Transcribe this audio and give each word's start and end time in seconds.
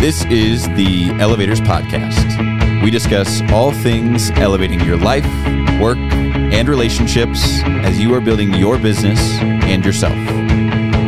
This 0.00 0.24
is 0.30 0.66
the 0.76 1.10
Elevators 1.20 1.60
Podcast. 1.60 2.82
We 2.82 2.90
discuss 2.90 3.42
all 3.52 3.70
things 3.70 4.30
elevating 4.30 4.80
your 4.80 4.96
life, 4.96 5.26
work, 5.78 5.98
and 5.98 6.70
relationships 6.70 7.42
as 7.64 8.00
you 8.00 8.14
are 8.14 8.20
building 8.22 8.54
your 8.54 8.78
business 8.78 9.20
and 9.42 9.84
yourself. 9.84 10.16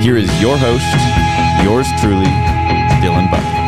Here 0.02 0.18
is 0.18 0.28
your 0.42 0.58
host, 0.58 0.84
yours 1.64 1.86
truly, 2.02 2.26
Dylan 3.00 3.30
Buck. 3.30 3.61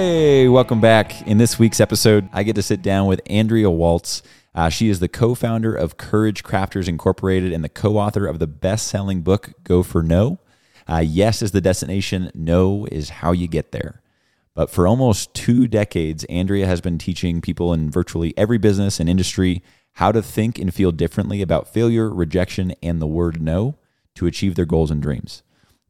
Hey, 0.00 0.46
welcome 0.46 0.80
back. 0.80 1.26
In 1.26 1.38
this 1.38 1.58
week's 1.58 1.80
episode, 1.80 2.28
I 2.32 2.44
get 2.44 2.54
to 2.54 2.62
sit 2.62 2.82
down 2.82 3.08
with 3.08 3.20
Andrea 3.26 3.68
Waltz. 3.68 4.22
Uh, 4.54 4.68
she 4.68 4.90
is 4.90 5.00
the 5.00 5.08
co 5.08 5.34
founder 5.34 5.74
of 5.74 5.96
Courage 5.96 6.44
Crafters 6.44 6.86
Incorporated 6.86 7.52
and 7.52 7.64
the 7.64 7.68
co 7.68 7.98
author 7.98 8.24
of 8.24 8.38
the 8.38 8.46
best 8.46 8.86
selling 8.86 9.22
book, 9.22 9.54
Go 9.64 9.82
for 9.82 10.04
No. 10.04 10.38
Uh, 10.88 11.02
yes 11.04 11.42
is 11.42 11.50
the 11.50 11.60
destination, 11.60 12.30
no 12.32 12.86
is 12.92 13.08
how 13.10 13.32
you 13.32 13.48
get 13.48 13.72
there. 13.72 14.00
But 14.54 14.70
for 14.70 14.86
almost 14.86 15.34
two 15.34 15.66
decades, 15.66 16.22
Andrea 16.26 16.66
has 16.66 16.80
been 16.80 16.98
teaching 16.98 17.40
people 17.40 17.72
in 17.72 17.90
virtually 17.90 18.32
every 18.36 18.56
business 18.56 19.00
and 19.00 19.10
industry 19.10 19.64
how 19.94 20.12
to 20.12 20.22
think 20.22 20.60
and 20.60 20.72
feel 20.72 20.92
differently 20.92 21.42
about 21.42 21.74
failure, 21.74 22.08
rejection, 22.08 22.72
and 22.84 23.02
the 23.02 23.08
word 23.08 23.42
no 23.42 23.74
to 24.14 24.28
achieve 24.28 24.54
their 24.54 24.64
goals 24.64 24.92
and 24.92 25.02
dreams. 25.02 25.42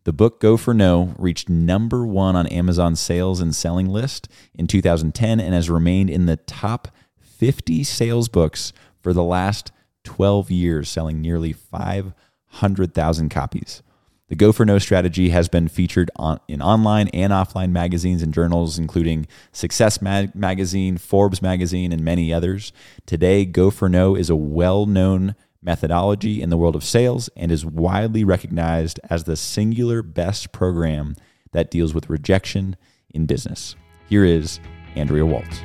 The 0.09 0.15
book 0.15 0.41
Go 0.41 0.57
for 0.57 0.73
No 0.73 1.15
reached 1.19 1.51
number 1.51 2.07
one 2.07 2.35
on 2.35 2.47
Amazon's 2.47 2.99
sales 2.99 3.41
and 3.41 3.55
selling 3.55 3.91
list 3.91 4.27
in 4.55 4.67
2010 4.67 5.39
and 5.39 5.53
has 5.53 5.69
remained 5.69 6.09
in 6.09 6.25
the 6.25 6.39
top 6.39 6.89
50 7.21 7.85
sales 7.85 8.31
books 8.31 8.73
for 9.03 9.13
the 9.13 9.23
last 9.23 9.71
12 10.05 10.51
years, 10.51 10.89
selling 10.89 11.21
nearly 11.21 11.53
500,000 11.53 13.29
copies. 13.29 13.83
The 14.29 14.35
Go 14.35 14.51
for 14.51 14.65
No 14.65 14.79
strategy 14.79 15.29
has 15.29 15.47
been 15.47 15.69
featured 15.69 16.11
on, 16.17 16.41
in 16.49 16.63
online 16.63 17.09
and 17.09 17.31
offline 17.31 17.71
magazines 17.71 18.23
and 18.23 18.33
journals, 18.33 18.79
including 18.79 19.27
Success 19.53 20.01
Mag- 20.01 20.35
Magazine, 20.35 20.97
Forbes 20.97 21.43
Magazine, 21.43 21.93
and 21.93 22.03
many 22.03 22.33
others. 22.33 22.73
Today, 23.05 23.45
Go 23.45 23.71
for 23.71 23.91
No 23.91 24.15
is 24.15 24.31
a 24.31 24.37
well 24.37 24.87
known 24.87 25.35
methodology 25.63 26.41
in 26.41 26.51
the 26.51 26.57
world 26.57 26.77
of 26.77 26.85
sales 26.85 27.29
and 27.37 27.51
is 27.51 27.67
widely 27.67 28.25
recognized 28.25 29.01
as 29.11 29.25
the 29.25 29.37
singular 29.37 30.03
best 30.03 30.53
program 30.53 31.17
that 31.53 31.71
deals 31.71 31.95
with 31.95 32.11
rejection 32.11 32.77
in 33.11 33.27
business. 33.27 33.75
Here 34.09 34.25
is 34.25 34.61
Andrea 34.95 35.27
Waltz. 35.27 35.61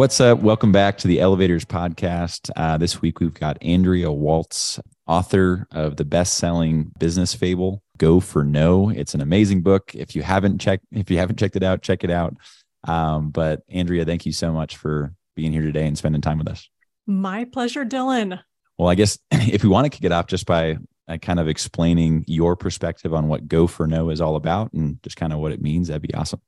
What's 0.00 0.18
up? 0.18 0.38
Welcome 0.38 0.72
back 0.72 0.96
to 0.96 1.08
the 1.08 1.20
Elevators 1.20 1.66
Podcast. 1.66 2.50
Uh, 2.56 2.78
this 2.78 3.02
week 3.02 3.20
we've 3.20 3.34
got 3.34 3.62
Andrea 3.62 4.10
Waltz, 4.10 4.80
author 5.06 5.66
of 5.72 5.96
the 5.96 6.06
best-selling 6.06 6.90
business 6.98 7.34
fable 7.34 7.82
"Go 7.98 8.18
for 8.18 8.42
No." 8.42 8.88
It's 8.88 9.14
an 9.14 9.20
amazing 9.20 9.60
book. 9.60 9.94
If 9.94 10.16
you 10.16 10.22
haven't 10.22 10.58
checked, 10.58 10.86
if 10.90 11.10
you 11.10 11.18
haven't 11.18 11.38
checked 11.38 11.54
it 11.54 11.62
out, 11.62 11.82
check 11.82 12.02
it 12.02 12.10
out. 12.10 12.34
Um, 12.88 13.28
but 13.28 13.60
Andrea, 13.68 14.06
thank 14.06 14.24
you 14.24 14.32
so 14.32 14.54
much 14.54 14.78
for 14.78 15.12
being 15.36 15.52
here 15.52 15.60
today 15.60 15.86
and 15.86 15.98
spending 15.98 16.22
time 16.22 16.38
with 16.38 16.48
us. 16.48 16.66
My 17.06 17.44
pleasure, 17.44 17.84
Dylan. 17.84 18.40
Well, 18.78 18.88
I 18.88 18.94
guess 18.94 19.18
if 19.30 19.62
we 19.62 19.68
want 19.68 19.84
to 19.84 19.90
kick 19.90 20.06
it 20.06 20.12
off 20.12 20.28
just 20.28 20.46
by 20.46 20.78
uh, 21.08 21.18
kind 21.18 21.38
of 21.38 21.46
explaining 21.46 22.24
your 22.26 22.56
perspective 22.56 23.12
on 23.12 23.28
what 23.28 23.48
"Go 23.48 23.66
for 23.66 23.86
No" 23.86 24.08
is 24.08 24.22
all 24.22 24.36
about 24.36 24.72
and 24.72 24.98
just 25.02 25.18
kind 25.18 25.34
of 25.34 25.40
what 25.40 25.52
it 25.52 25.60
means, 25.60 25.88
that'd 25.88 26.00
be 26.00 26.14
awesome. 26.14 26.40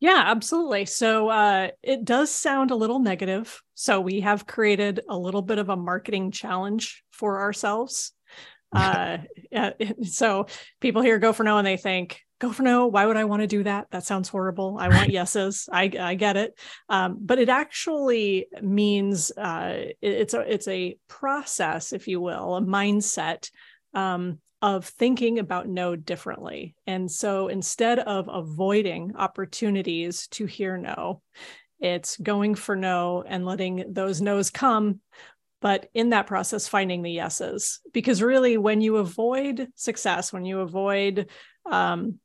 Yeah, 0.00 0.22
absolutely. 0.26 0.86
So 0.86 1.28
uh, 1.28 1.68
it 1.82 2.04
does 2.04 2.30
sound 2.30 2.70
a 2.70 2.74
little 2.76 3.00
negative. 3.00 3.62
So 3.74 4.00
we 4.00 4.20
have 4.20 4.46
created 4.46 5.00
a 5.08 5.16
little 5.16 5.42
bit 5.42 5.58
of 5.58 5.68
a 5.68 5.76
marketing 5.76 6.30
challenge 6.30 7.04
for 7.10 7.40
ourselves. 7.40 8.12
Uh, 8.72 9.18
so 10.04 10.46
people 10.80 11.02
here 11.02 11.18
go 11.18 11.32
for 11.32 11.42
no 11.42 11.58
and 11.58 11.66
they 11.66 11.76
think, 11.76 12.20
go 12.38 12.52
for 12.52 12.62
no. 12.62 12.86
Why 12.86 13.04
would 13.04 13.16
I 13.16 13.24
want 13.24 13.42
to 13.42 13.48
do 13.48 13.64
that? 13.64 13.88
That 13.90 14.04
sounds 14.04 14.28
horrible. 14.28 14.76
I 14.78 14.86
want 14.90 15.10
yeses. 15.10 15.68
I, 15.72 15.90
I 15.98 16.14
get 16.14 16.36
it. 16.36 16.56
Um, 16.88 17.18
but 17.20 17.40
it 17.40 17.48
actually 17.48 18.46
means 18.62 19.32
uh, 19.36 19.72
it, 19.76 19.96
it's 20.00 20.34
a 20.34 20.40
it's 20.42 20.68
a 20.68 20.96
process, 21.08 21.92
if 21.92 22.06
you 22.06 22.20
will, 22.20 22.54
a 22.54 22.60
mindset 22.62 23.50
um, 23.92 24.38
of 24.62 24.84
thinking 24.84 25.38
about 25.38 25.68
no 25.68 25.96
differently. 25.96 26.74
And 26.86 27.10
so 27.10 27.48
instead 27.48 27.98
of 27.98 28.28
avoiding 28.28 29.16
opportunities 29.16 30.26
to 30.28 30.46
hear 30.46 30.76
no, 30.76 31.22
it's 31.80 32.16
going 32.18 32.54
for 32.54 32.76
no 32.76 33.24
and 33.26 33.46
letting 33.46 33.84
those 33.92 34.20
no's 34.20 34.50
come. 34.50 35.00
But 35.62 35.88
in 35.92 36.10
that 36.10 36.26
process, 36.26 36.68
finding 36.68 37.02
the 37.02 37.10
yeses. 37.10 37.80
Because 37.92 38.22
really, 38.22 38.56
when 38.56 38.80
you 38.80 38.96
avoid 38.96 39.68
success, 39.74 40.32
when 40.32 40.44
you 40.44 40.60
avoid, 40.60 41.28
um, 41.70 42.18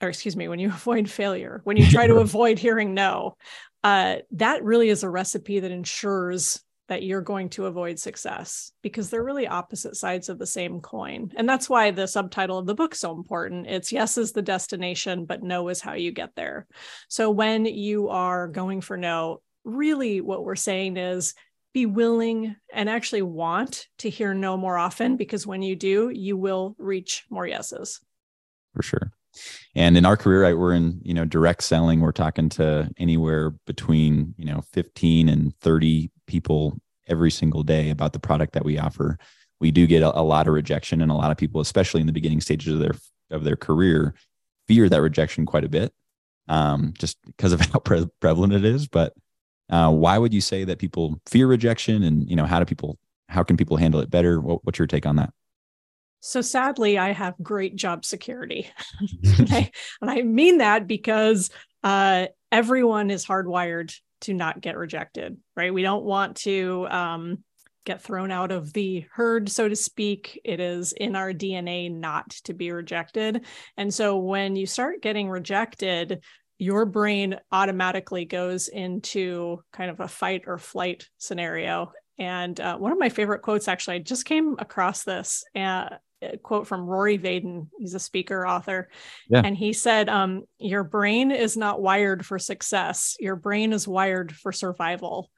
or 0.00 0.08
excuse 0.08 0.36
me, 0.36 0.48
when 0.48 0.58
you 0.58 0.68
avoid 0.74 1.10
failure, 1.10 1.60
when 1.64 1.76
you 1.76 1.88
try 1.88 2.06
to 2.06 2.16
avoid 2.16 2.58
hearing 2.58 2.94
no, 2.94 3.36
uh, 3.82 4.16
that 4.32 4.62
really 4.62 4.88
is 4.88 5.02
a 5.02 5.10
recipe 5.10 5.60
that 5.60 5.70
ensures 5.70 6.62
that 6.92 7.02
you're 7.02 7.22
going 7.22 7.48
to 7.48 7.64
avoid 7.64 7.98
success 7.98 8.70
because 8.82 9.08
they're 9.08 9.24
really 9.24 9.46
opposite 9.46 9.96
sides 9.96 10.28
of 10.28 10.38
the 10.38 10.46
same 10.46 10.78
coin. 10.78 11.32
And 11.36 11.48
that's 11.48 11.70
why 11.70 11.90
the 11.90 12.06
subtitle 12.06 12.58
of 12.58 12.66
the 12.66 12.74
book 12.74 12.94
so 12.94 13.12
important. 13.12 13.66
It's 13.66 13.92
yes 13.92 14.18
is 14.18 14.32
the 14.32 14.42
destination, 14.42 15.24
but 15.24 15.42
no 15.42 15.70
is 15.70 15.80
how 15.80 15.94
you 15.94 16.12
get 16.12 16.34
there. 16.34 16.66
So 17.08 17.30
when 17.30 17.64
you 17.64 18.10
are 18.10 18.46
going 18.46 18.82
for 18.82 18.98
no, 18.98 19.40
really 19.64 20.20
what 20.20 20.44
we're 20.44 20.54
saying 20.54 20.98
is 20.98 21.32
be 21.72 21.86
willing 21.86 22.56
and 22.70 22.90
actually 22.90 23.22
want 23.22 23.86
to 24.00 24.10
hear 24.10 24.34
no 24.34 24.58
more 24.58 24.76
often 24.76 25.16
because 25.16 25.46
when 25.46 25.62
you 25.62 25.74
do, 25.74 26.10
you 26.10 26.36
will 26.36 26.76
reach 26.78 27.24
more 27.30 27.46
yeses. 27.46 28.00
For 28.74 28.82
sure. 28.82 29.12
And 29.74 29.96
in 29.96 30.04
our 30.04 30.16
career, 30.16 30.42
right, 30.42 30.56
we're 30.56 30.74
in, 30.74 31.00
you 31.02 31.14
know, 31.14 31.24
direct 31.24 31.62
selling. 31.62 32.00
We're 32.00 32.12
talking 32.12 32.48
to 32.50 32.90
anywhere 32.98 33.50
between, 33.66 34.34
you 34.36 34.44
know, 34.44 34.62
15 34.72 35.28
and 35.28 35.56
30 35.60 36.10
people 36.32 36.80
every 37.08 37.30
single 37.30 37.62
day 37.62 37.90
about 37.90 38.12
the 38.12 38.18
product 38.18 38.54
that 38.54 38.64
we 38.64 38.78
offer. 38.78 39.18
We 39.60 39.70
do 39.70 39.86
get 39.86 40.02
a, 40.02 40.18
a 40.18 40.22
lot 40.22 40.48
of 40.48 40.54
rejection 40.54 41.02
and 41.02 41.12
a 41.12 41.14
lot 41.14 41.30
of 41.30 41.36
people, 41.36 41.60
especially 41.60 42.00
in 42.00 42.06
the 42.06 42.12
beginning 42.12 42.40
stages 42.40 42.74
of 42.74 42.80
their 42.80 42.94
of 43.30 43.44
their 43.44 43.56
career, 43.56 44.14
fear 44.66 44.88
that 44.88 45.00
rejection 45.00 45.46
quite 45.46 45.64
a 45.64 45.68
bit, 45.68 45.92
um, 46.48 46.94
just 46.98 47.18
because 47.26 47.52
of 47.52 47.60
how 47.72 47.78
pre- 47.78 48.08
prevalent 48.20 48.54
it 48.54 48.64
is. 48.64 48.88
But 48.88 49.14
uh, 49.70 49.90
why 49.92 50.18
would 50.18 50.34
you 50.34 50.40
say 50.40 50.64
that 50.64 50.78
people 50.78 51.20
fear 51.26 51.46
rejection, 51.46 52.02
and 52.02 52.28
you 52.28 52.34
know 52.34 52.46
how 52.46 52.58
do 52.58 52.64
people 52.64 52.98
how 53.28 53.42
can 53.42 53.56
people 53.56 53.76
handle 53.76 54.00
it 54.00 54.10
better? 54.10 54.40
What, 54.40 54.64
what's 54.64 54.78
your 54.78 54.88
take 54.88 55.06
on 55.06 55.16
that? 55.16 55.32
So 56.20 56.40
sadly, 56.40 56.98
I 56.98 57.12
have 57.12 57.34
great 57.42 57.76
job 57.76 58.04
security. 58.04 58.70
okay? 59.40 59.70
And 60.00 60.10
I 60.10 60.22
mean 60.22 60.58
that 60.58 60.86
because 60.86 61.50
uh, 61.82 62.26
everyone 62.50 63.10
is 63.10 63.26
hardwired 63.26 63.94
to 64.22 64.34
not 64.34 64.60
get 64.60 64.76
rejected, 64.76 65.36
right? 65.56 65.72
We 65.72 65.82
don't 65.82 66.04
want 66.04 66.36
to 66.38 66.86
um, 66.90 67.38
get 67.84 68.02
thrown 68.02 68.30
out 68.30 68.52
of 68.52 68.72
the 68.72 69.04
herd, 69.12 69.48
so 69.48 69.68
to 69.68 69.76
speak. 69.76 70.40
It 70.44 70.60
is 70.60 70.92
in 70.92 71.16
our 71.16 71.32
DNA 71.32 71.92
not 71.92 72.30
to 72.44 72.54
be 72.54 72.70
rejected. 72.72 73.44
And 73.76 73.92
so 73.92 74.18
when 74.18 74.56
you 74.56 74.66
start 74.66 75.02
getting 75.02 75.28
rejected, 75.28 76.22
your 76.58 76.86
brain 76.86 77.36
automatically 77.50 78.24
goes 78.24 78.68
into 78.68 79.62
kind 79.72 79.90
of 79.90 80.00
a 80.00 80.08
fight 80.08 80.44
or 80.46 80.58
flight 80.58 81.08
scenario. 81.18 81.92
And 82.18 82.58
uh, 82.60 82.76
one 82.76 82.92
of 82.92 82.98
my 82.98 83.08
favorite 83.08 83.42
quotes, 83.42 83.66
actually, 83.66 83.96
I 83.96 84.00
just 84.00 84.24
came 84.24 84.54
across 84.58 85.02
this. 85.02 85.44
Uh, 85.56 85.88
quote 86.42 86.66
from 86.66 86.86
Rory 86.86 87.18
Vaden. 87.18 87.68
He's 87.78 87.94
a 87.94 88.00
speaker, 88.00 88.46
author. 88.46 88.88
Yeah. 89.28 89.42
And 89.44 89.56
he 89.56 89.72
said, 89.72 90.08
um, 90.08 90.44
Your 90.58 90.84
brain 90.84 91.30
is 91.30 91.56
not 91.56 91.80
wired 91.80 92.24
for 92.24 92.38
success, 92.38 93.16
your 93.20 93.36
brain 93.36 93.72
is 93.72 93.86
wired 93.88 94.34
for 94.34 94.52
survival. 94.52 95.30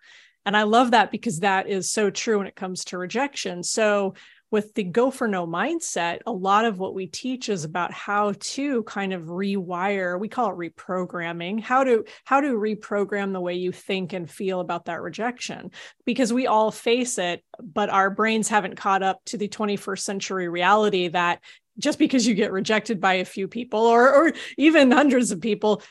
And 0.47 0.57
I 0.57 0.65
love 0.65 0.91
that 0.91 1.11
because 1.11 1.41
that 1.41 1.69
is 1.69 1.91
so 1.91 2.11
true 2.11 2.39
when 2.39 2.47
it 2.47 2.57
comes 2.57 2.85
to 2.87 2.99
rejection. 2.99 3.63
So 3.63 4.15
with 4.51 4.75
the 4.75 4.85
go 4.85 5.11
for 5.11 5.27
no 5.27 5.47
mindset, 5.47 6.21
a 6.27 6.33
lot 6.33 6.65
of 6.65 6.79
what 6.79 6.95
we 6.95 7.07
teach 7.07 7.49
is 7.49 7.65
about 7.65 7.93
how 7.93 8.35
to 8.39 8.83
kind 8.85 9.13
of 9.13 9.25
rewire, 9.25 10.19
we 10.19 10.29
call 10.29 10.51
it 10.51 10.57
reprogramming, 10.77 11.61
how 11.61 11.85
to 11.85 12.05
how 12.25 12.41
to 12.41 12.49
reprogram 12.49 13.33
the 13.33 13.41
way 13.41 13.55
you 13.55 13.73
think 13.73 14.13
and 14.13 14.31
feel 14.31 14.61
about 14.61 14.85
that 14.85 15.03
rejection. 15.03 15.71
Because 16.05 16.33
we 16.33 16.47
all 16.47 16.71
face 16.71 17.19
it, 17.19 17.43
but 17.61 17.91
our 17.91 18.11
brains 18.11 18.49
haven't 18.49 18.77
caught 18.77 19.03
up 19.03 19.21
to 19.27 19.39
the 19.39 19.49
21st 19.49 20.01
century 20.01 20.49
reality 20.49 21.09
that 21.09 21.41
just 21.79 21.99
because 21.99 22.27
you 22.27 22.35
get 22.35 22.53
rejected 22.53 23.01
by 23.01 23.15
a 23.15 23.25
few 23.25 23.49
people 23.49 23.81
or 23.81 24.15
or 24.15 24.33
even 24.57 24.91
hundreds 24.91 25.31
of 25.31 25.41
people 25.41 25.83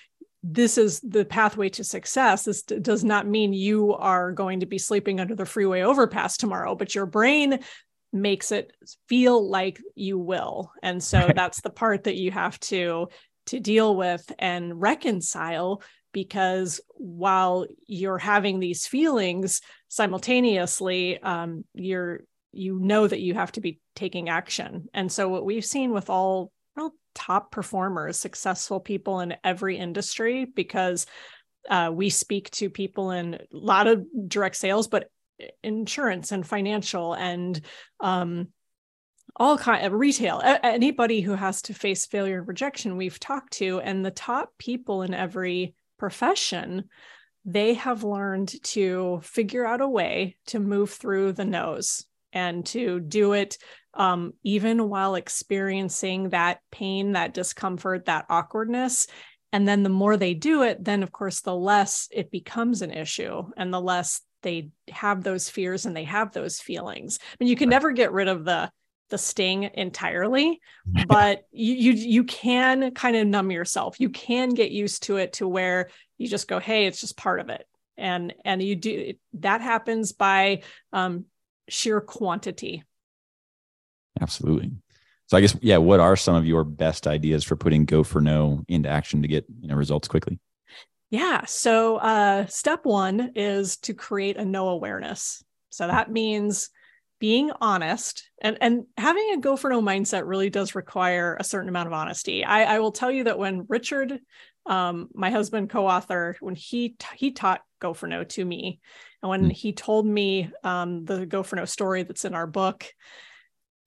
this 0.45 0.77
is 0.77 0.99
the 0.99 1.23
pathway 1.23 1.69
to 1.69 1.85
success. 1.85 2.43
This 2.43 2.63
does 2.63 3.05
not 3.05 3.25
mean 3.25 3.53
you 3.53 3.93
are 3.93 4.33
going 4.33 4.59
to 4.59 4.65
be 4.65 4.77
sleeping 4.77 5.21
under 5.21 5.35
the 5.35 5.45
freeway 5.45 5.81
overpass 5.81 6.35
tomorrow 6.37 6.75
but 6.75 6.93
your 6.93 7.05
brain 7.05 7.59
makes 8.13 8.51
it 8.51 8.71
feel 9.09 9.49
like 9.49 9.79
you 9.95 10.17
will 10.17 10.71
and 10.83 11.03
so 11.03 11.19
right. 11.19 11.35
that's 11.35 11.61
the 11.61 11.69
part 11.69 12.03
that 12.03 12.15
you 12.15 12.31
have 12.31 12.59
to 12.59 13.07
to 13.45 13.59
deal 13.59 13.95
with 13.95 14.31
and 14.39 14.79
reconcile 14.79 15.81
because 16.13 16.79
while 16.95 17.65
you're 17.87 18.19
having 18.19 18.59
these 18.59 18.85
feelings 18.85 19.61
simultaneously 19.89 21.21
um, 21.21 21.65
you're 21.73 22.21
you 22.51 22.79
know 22.79 23.07
that 23.07 23.19
you 23.19 23.33
have 23.33 23.51
to 23.51 23.61
be 23.61 23.79
taking 23.95 24.29
action 24.29 24.87
and 24.93 25.11
so 25.11 25.27
what 25.27 25.43
we've 25.43 25.65
seen 25.65 25.91
with 25.91 26.09
all 26.09 26.51
well, 26.75 26.93
top 27.15 27.51
performers 27.51 28.17
successful 28.17 28.79
people 28.79 29.19
in 29.19 29.35
every 29.43 29.77
industry 29.77 30.45
because 30.45 31.05
uh, 31.69 31.89
we 31.91 32.09
speak 32.09 32.51
to 32.51 32.69
people 32.69 33.11
in 33.11 33.35
a 33.35 33.39
lot 33.51 33.87
of 33.87 34.05
direct 34.27 34.55
sales 34.55 34.87
but 34.87 35.09
insurance 35.63 36.31
and 36.31 36.45
financial 36.45 37.13
and 37.13 37.61
um, 37.99 38.49
all 39.35 39.57
kind 39.57 39.85
of 39.85 39.93
retail. 39.93 40.41
Anybody 40.43 41.21
who 41.21 41.33
has 41.33 41.63
to 41.63 41.73
face 41.73 42.05
failure 42.05 42.39
and 42.39 42.47
rejection 42.47 42.97
we've 42.97 43.19
talked 43.19 43.53
to 43.53 43.79
and 43.79 44.05
the 44.05 44.11
top 44.11 44.53
people 44.57 45.01
in 45.01 45.13
every 45.13 45.75
profession 45.97 46.85
they 47.45 47.73
have 47.73 48.03
learned 48.03 48.61
to 48.63 49.19
figure 49.21 49.65
out 49.65 49.81
a 49.81 49.87
way 49.87 50.37
to 50.45 50.59
move 50.59 50.91
through 50.91 51.33
the 51.33 51.45
no's 51.45 52.05
and 52.31 52.65
to 52.65 52.99
do 52.99 53.33
it 53.33 53.57
um, 53.95 54.33
even 54.43 54.89
while 54.89 55.15
experiencing 55.15 56.29
that 56.29 56.59
pain 56.71 57.11
that 57.11 57.33
discomfort 57.33 58.05
that 58.05 58.25
awkwardness. 58.29 59.07
And 59.51 59.67
then 59.67 59.83
the 59.83 59.89
more 59.89 60.17
they 60.17 60.33
do 60.33 60.63
it 60.63 60.83
then 60.83 61.03
of 61.03 61.11
course 61.11 61.41
the 61.41 61.55
less 61.55 62.07
it 62.11 62.31
becomes 62.31 62.81
an 62.81 62.91
issue 62.91 63.43
and 63.57 63.73
the 63.73 63.81
less 63.81 64.21
they 64.43 64.69
have 64.89 65.23
those 65.23 65.49
fears 65.49 65.85
and 65.85 65.95
they 65.95 66.03
have 66.03 66.31
those 66.31 66.59
feelings. 66.59 67.19
I 67.21 67.35
mean, 67.39 67.49
you 67.49 67.55
can 67.55 67.69
never 67.69 67.91
get 67.91 68.11
rid 68.11 68.27
of 68.27 68.45
the 68.45 68.71
the 69.09 69.17
sting 69.17 69.69
entirely, 69.73 70.61
but 71.07 71.43
you, 71.51 71.73
you 71.73 71.91
you 71.93 72.23
can 72.23 72.91
kind 72.91 73.15
of 73.15 73.27
numb 73.27 73.51
yourself. 73.51 73.99
You 73.99 74.09
can 74.09 74.49
get 74.49 74.71
used 74.71 75.03
to 75.03 75.17
it 75.17 75.33
to 75.33 75.47
where 75.47 75.89
you 76.17 76.27
just 76.27 76.47
go, 76.47 76.59
"Hey, 76.59 76.85
it's 76.85 77.01
just 77.01 77.17
part 77.17 77.39
of 77.39 77.49
it," 77.49 77.65
and 77.97 78.33
and 78.45 78.61
you 78.61 78.75
do 78.75 79.13
that 79.35 79.61
happens 79.61 80.11
by 80.11 80.61
um, 80.91 81.25
sheer 81.67 82.01
quantity. 82.01 82.83
Absolutely. 84.21 84.71
So 85.27 85.37
I 85.37 85.41
guess 85.41 85.55
yeah, 85.61 85.77
what 85.77 85.99
are 85.99 86.15
some 86.15 86.35
of 86.35 86.45
your 86.45 86.63
best 86.63 87.07
ideas 87.07 87.43
for 87.43 87.55
putting 87.55 87.85
go 87.85 88.03
for 88.03 88.21
no 88.21 88.63
into 88.67 88.89
action 88.89 89.21
to 89.21 89.27
get 89.27 89.45
you 89.61 89.67
know 89.67 89.75
results 89.75 90.07
quickly? 90.07 90.39
Yeah. 91.13 91.45
So, 91.45 91.97
uh, 91.97 92.47
step 92.47 92.85
one 92.85 93.33
is 93.35 93.77
to 93.81 93.93
create 93.93 94.37
a 94.37 94.45
no 94.45 94.69
awareness. 94.69 95.43
So 95.69 95.85
that 95.85 96.11
means 96.11 96.71
being 97.19 97.51
honest 97.61 98.27
and, 98.41 98.57
and 98.59 98.85
having 98.97 99.29
a 99.31 99.37
go 99.37 99.55
for 99.55 99.69
no 99.69 99.79
mindset 99.79 100.23
really 100.25 100.49
does 100.49 100.73
require 100.73 101.37
a 101.39 101.43
certain 101.43 101.69
amount 101.69 101.85
of 101.85 101.93
honesty. 101.93 102.43
I, 102.43 102.63
I 102.63 102.79
will 102.79 102.91
tell 102.91 103.11
you 103.11 103.25
that 103.25 103.37
when 103.37 103.67
Richard, 103.69 104.21
um, 104.65 105.07
my 105.13 105.29
husband, 105.29 105.69
co-author, 105.69 106.35
when 106.39 106.55
he 106.55 106.95
he 107.13 107.29
taught 107.29 107.61
go 107.79 107.93
for 107.93 108.07
no 108.07 108.23
to 108.23 108.43
me, 108.43 108.79
and 109.21 109.29
when 109.29 109.49
mm. 109.49 109.51
he 109.51 109.71
told 109.71 110.07
me 110.07 110.49
um, 110.63 111.05
the 111.05 111.27
go 111.27 111.43
for 111.43 111.57
no 111.57 111.65
story 111.65 112.01
that's 112.01 112.25
in 112.25 112.33
our 112.33 112.47
book, 112.47 112.87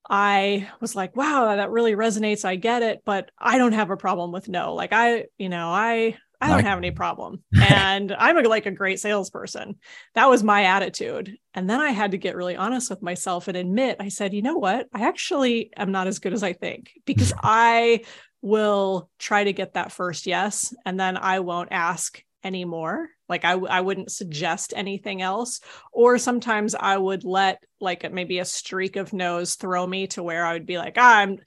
I 0.09 0.69
was 0.79 0.95
like, 0.95 1.17
wow, 1.17 1.57
that 1.57 1.71
really 1.71 1.93
resonates. 1.93 2.45
I 2.45 2.55
get 2.55 2.83
it, 2.83 3.01
but 3.03 3.31
I 3.37 3.57
don't 3.57 3.73
have 3.73 3.89
a 3.89 3.97
problem 3.97 4.31
with 4.31 4.47
no. 4.47 4.73
Like 4.75 4.93
I, 4.93 5.25
you 5.37 5.49
know, 5.49 5.69
I 5.69 6.15
I 6.39 6.49
don't 6.49 6.65
have 6.65 6.77
any 6.77 6.91
problem. 7.03 7.43
And 7.59 8.11
I'm 8.11 8.37
a, 8.37 8.41
like 8.41 8.65
a 8.65 8.71
great 8.71 8.99
salesperson. 8.99 9.75
That 10.15 10.29
was 10.29 10.43
my 10.43 10.63
attitude. 10.65 11.37
And 11.53 11.69
then 11.69 11.79
I 11.79 11.91
had 11.91 12.11
to 12.11 12.17
get 12.17 12.35
really 12.35 12.55
honest 12.55 12.89
with 12.89 13.01
myself 13.01 13.47
and 13.47 13.57
admit, 13.57 13.97
I 13.99 14.09
said, 14.09 14.33
you 14.33 14.41
know 14.41 14.57
what? 14.57 14.87
I 14.93 15.07
actually 15.07 15.71
am 15.75 15.91
not 15.91 16.07
as 16.07 16.19
good 16.19 16.33
as 16.33 16.43
I 16.43 16.53
think 16.53 16.91
because 17.05 17.33
I 17.43 18.01
will 18.41 19.09
try 19.17 19.43
to 19.43 19.53
get 19.53 19.73
that 19.73 19.91
first 19.91 20.27
yes. 20.27 20.73
And 20.85 20.99
then 20.99 21.17
I 21.17 21.39
won't 21.39 21.69
ask 21.71 22.21
anymore 22.43 23.09
like 23.29 23.43
I, 23.45 23.53
I 23.53 23.81
wouldn't 23.81 24.11
suggest 24.11 24.73
anything 24.75 25.21
else. 25.21 25.59
Or 25.91 26.17
sometimes 26.17 26.75
i 26.75 26.97
would 26.97 27.23
let 27.23 27.63
like 27.79 28.11
maybe 28.11 28.39
a 28.39 28.45
streak 28.45 28.95
of 28.95 29.13
no's 29.13 29.55
throw 29.55 29.85
me 29.85 30.07
to 30.07 30.23
where 30.23 30.45
i 30.45 30.53
would 30.53 30.65
be 30.65 30.77
like 30.77 30.95
ah, 30.97 31.17
i'm 31.19 31.39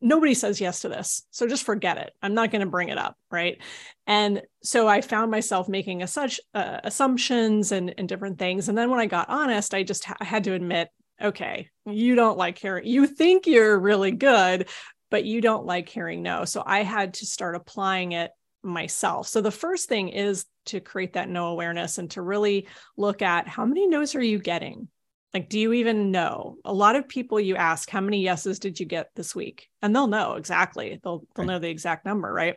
nobody 0.00 0.34
says 0.34 0.60
yes 0.60 0.80
to 0.80 0.88
this 0.88 1.26
so 1.30 1.46
just 1.46 1.64
forget 1.64 1.96
it. 1.96 2.12
I'm 2.22 2.34
not 2.34 2.50
going 2.50 2.60
to 2.60 2.70
bring 2.70 2.88
it 2.88 2.98
up 2.98 3.16
right? 3.30 3.58
And 4.06 4.42
so 4.62 4.88
i 4.88 5.00
found 5.00 5.30
myself 5.30 5.68
making 5.68 6.02
a 6.02 6.06
such 6.06 6.40
uh, 6.54 6.80
assumptions 6.84 7.72
and, 7.72 7.94
and 7.96 8.08
different 8.08 8.38
things. 8.38 8.68
And 8.68 8.76
then 8.76 8.90
when 8.90 9.00
i 9.00 9.06
got 9.06 9.28
honest 9.28 9.74
i 9.74 9.82
just 9.82 10.04
ha- 10.04 10.16
had 10.20 10.44
to 10.44 10.54
admit 10.54 10.88
okay 11.22 11.68
you 11.86 12.16
don't 12.16 12.38
like 12.38 12.58
hearing 12.58 12.86
you 12.86 13.06
think 13.06 13.46
you're 13.46 13.78
really 13.78 14.10
good 14.10 14.68
but 15.10 15.24
you 15.24 15.40
don't 15.40 15.66
like 15.66 15.88
hearing 15.88 16.22
no. 16.22 16.44
So 16.44 16.62
i 16.64 16.82
had 16.82 17.14
to 17.14 17.26
start 17.26 17.54
applying 17.54 18.12
it 18.12 18.30
myself. 18.64 19.28
So 19.28 19.40
the 19.40 19.50
first 19.50 19.88
thing 19.88 20.08
is 20.08 20.46
to 20.66 20.80
create 20.80 21.14
that 21.14 21.28
no 21.28 21.46
awareness 21.46 21.98
and 21.98 22.10
to 22.12 22.22
really 22.22 22.68
look 22.96 23.22
at 23.22 23.48
how 23.48 23.64
many 23.64 23.86
no's 23.86 24.14
are 24.14 24.22
you 24.22 24.38
getting? 24.38 24.88
Like, 25.32 25.48
do 25.48 25.58
you 25.58 25.72
even 25.72 26.12
know? 26.12 26.58
A 26.64 26.72
lot 26.72 26.94
of 26.94 27.08
people 27.08 27.40
you 27.40 27.56
ask, 27.56 27.90
how 27.90 28.00
many 28.00 28.20
yeses 28.20 28.60
did 28.60 28.78
you 28.78 28.86
get 28.86 29.10
this 29.16 29.34
week? 29.34 29.68
And 29.82 29.94
they'll 29.94 30.06
know 30.06 30.34
exactly. 30.34 31.00
They'll 31.02 31.24
they'll 31.34 31.46
right. 31.46 31.54
know 31.54 31.58
the 31.58 31.70
exact 31.70 32.06
number, 32.06 32.32
right? 32.32 32.56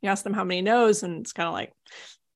You 0.00 0.08
ask 0.08 0.24
them 0.24 0.32
how 0.32 0.44
many 0.44 0.62
no's, 0.62 1.02
and 1.02 1.20
it's 1.20 1.32
kind 1.32 1.48
of 1.48 1.52
like, 1.52 1.72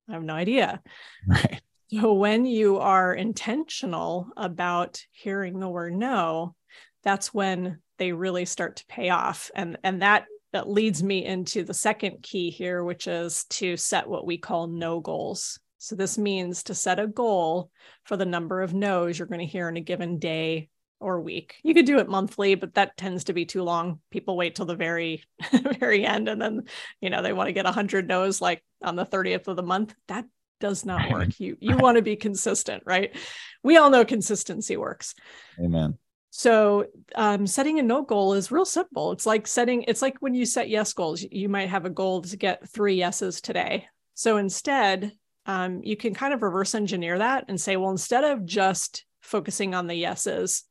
I 0.09 0.13
have 0.13 0.23
no 0.23 0.35
idea. 0.35 0.83
Right. 1.27 1.61
So 1.89 2.15
when 2.15 2.47
you 2.47 2.79
are 2.79 3.15
intentional 3.15 4.29
about 4.37 5.01
hearing 5.13 5.61
the 5.61 5.69
word 5.69 5.95
no, 5.95 6.57
that's 7.05 7.33
when 7.33 7.79
they 7.99 8.13
really 8.13 8.45
start 8.45 8.77
to 8.77 8.87
pay 8.87 9.11
off. 9.11 9.51
And 9.55 9.79
and 9.85 10.03
that 10.03 10.27
that 10.53 10.69
leads 10.69 11.03
me 11.03 11.25
into 11.25 11.65
the 11.65 11.75
second 11.75 12.23
key 12.23 12.51
here, 12.51 12.83
which 12.83 13.07
is 13.07 13.45
to 13.51 13.77
set 13.77 14.09
what 14.09 14.27
we 14.27 14.39
call 14.39 14.67
no 14.67 15.01
goals. 15.01 15.59
So 15.79 15.95
this 15.95 16.17
means 16.19 16.65
to 16.65 16.75
set 16.75 16.99
a 16.99 17.07
goal 17.07 17.71
for 18.05 18.17
the 18.17 18.25
number 18.25 18.63
of 18.63 18.75
no's 18.75 19.19
you're 19.19 19.29
going 19.29 19.41
to 19.41 19.47
hear 19.47 19.69
in 19.69 19.77
a 19.77 19.83
given 19.83 20.19
day 20.19 20.69
or 20.99 21.21
week. 21.21 21.57
You 21.63 21.75
could 21.75 21.85
do 21.85 21.99
it 21.99 22.09
monthly, 22.09 22.55
but 22.55 22.75
that 22.75 22.97
tends 22.97 23.25
to 23.25 23.33
be 23.33 23.45
too 23.45 23.63
long. 23.63 24.01
People 24.11 24.37
wait 24.37 24.55
till 24.55 24.67
the 24.67 24.75
very 24.75 25.23
very 25.79 26.07
end 26.07 26.29
and 26.29 26.41
then, 26.41 26.63
you 27.01 27.11
know, 27.11 27.23
they 27.23 27.33
want 27.33 27.49
to 27.49 27.53
get 27.53 27.65
100 27.65 28.09
no's 28.09 28.41
like 28.41 28.65
on 28.83 28.97
the 28.97 29.07
30th 29.07 29.49
of 29.49 29.57
the 29.57 29.63
month. 29.63 29.95
That 30.09 30.25
does 30.61 30.85
not 30.85 31.11
work. 31.11 31.29
You 31.39 31.57
you 31.61 31.77
want 31.77 31.97
to 31.97 32.03
be 32.03 32.17
consistent, 32.17 32.83
right? 32.87 33.15
We 33.63 33.77
all 33.77 33.91
know 33.91 34.05
consistency 34.05 34.77
works. 34.77 35.15
Amen. 35.61 35.99
So 36.39 36.85
um, 37.15 37.47
setting 37.47 37.79
a 37.79 37.83
no 37.83 38.03
goal 38.03 38.35
is 38.35 38.53
real 38.53 38.67
simple. 38.67 39.13
It's 39.13 39.25
like 39.25 39.47
setting, 39.47 39.85
it's 39.85 40.03
like 40.03 40.19
when 40.19 40.35
you 40.35 40.45
set 40.45 40.69
yes 40.69 40.93
goals, 40.93 41.23
you 41.23 41.49
might 41.49 41.71
have 41.71 41.87
a 41.87 41.91
goal 41.91 42.21
to 42.21 42.37
get 42.37 42.69
three 42.69 42.97
yeses 42.97 43.41
today. 43.41 43.87
So 44.13 44.37
instead, 44.37 45.13
um, 45.47 45.81
you 45.83 45.97
can 45.97 46.13
kind 46.13 46.35
of 46.35 46.43
reverse 46.43 46.75
engineer 46.75 47.17
that 47.17 47.47
and 47.49 47.59
say, 47.59 47.79
well, 47.79 47.91
instead 47.91 48.23
of 48.23 48.45
just 48.45 49.07
focusing 49.23 49.75
on 49.75 49.87
the 49.87 49.95
yeses, 49.95 50.65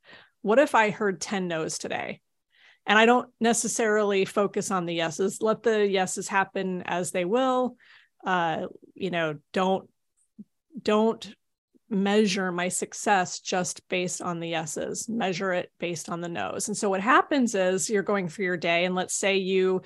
what 0.43 0.59
if 0.59 0.75
I 0.75 0.91
heard 0.91 1.19
10 1.19 1.47
no's 1.47 1.79
today? 1.79 2.21
And 2.85 2.99
I 2.99 3.07
don't 3.07 3.31
necessarily 3.39 4.23
focus 4.23 4.69
on 4.69 4.85
the 4.85 4.93
yeses. 4.93 5.41
Let 5.41 5.63
the 5.63 5.87
yeses 5.87 6.27
happen 6.27 6.83
as 6.85 7.09
they 7.09 7.25
will. 7.25 7.75
Uh, 8.23 8.67
you 8.93 9.09
know, 9.09 9.39
don't 9.51 9.89
don't 10.79 11.27
measure 11.89 12.51
my 12.51 12.69
success 12.69 13.39
just 13.39 13.87
based 13.89 14.21
on 14.21 14.39
the 14.39 14.49
yeses, 14.49 15.07
measure 15.07 15.53
it 15.53 15.71
based 15.79 16.09
on 16.09 16.21
the 16.21 16.29
no's. 16.29 16.67
And 16.67 16.75
so 16.75 16.89
what 16.89 17.01
happens 17.01 17.55
is 17.55 17.89
you're 17.89 18.03
going 18.03 18.27
through 18.27 18.45
your 18.45 18.57
day, 18.57 18.85
and 18.85 18.95
let's 18.95 19.15
say 19.15 19.37
you 19.37 19.81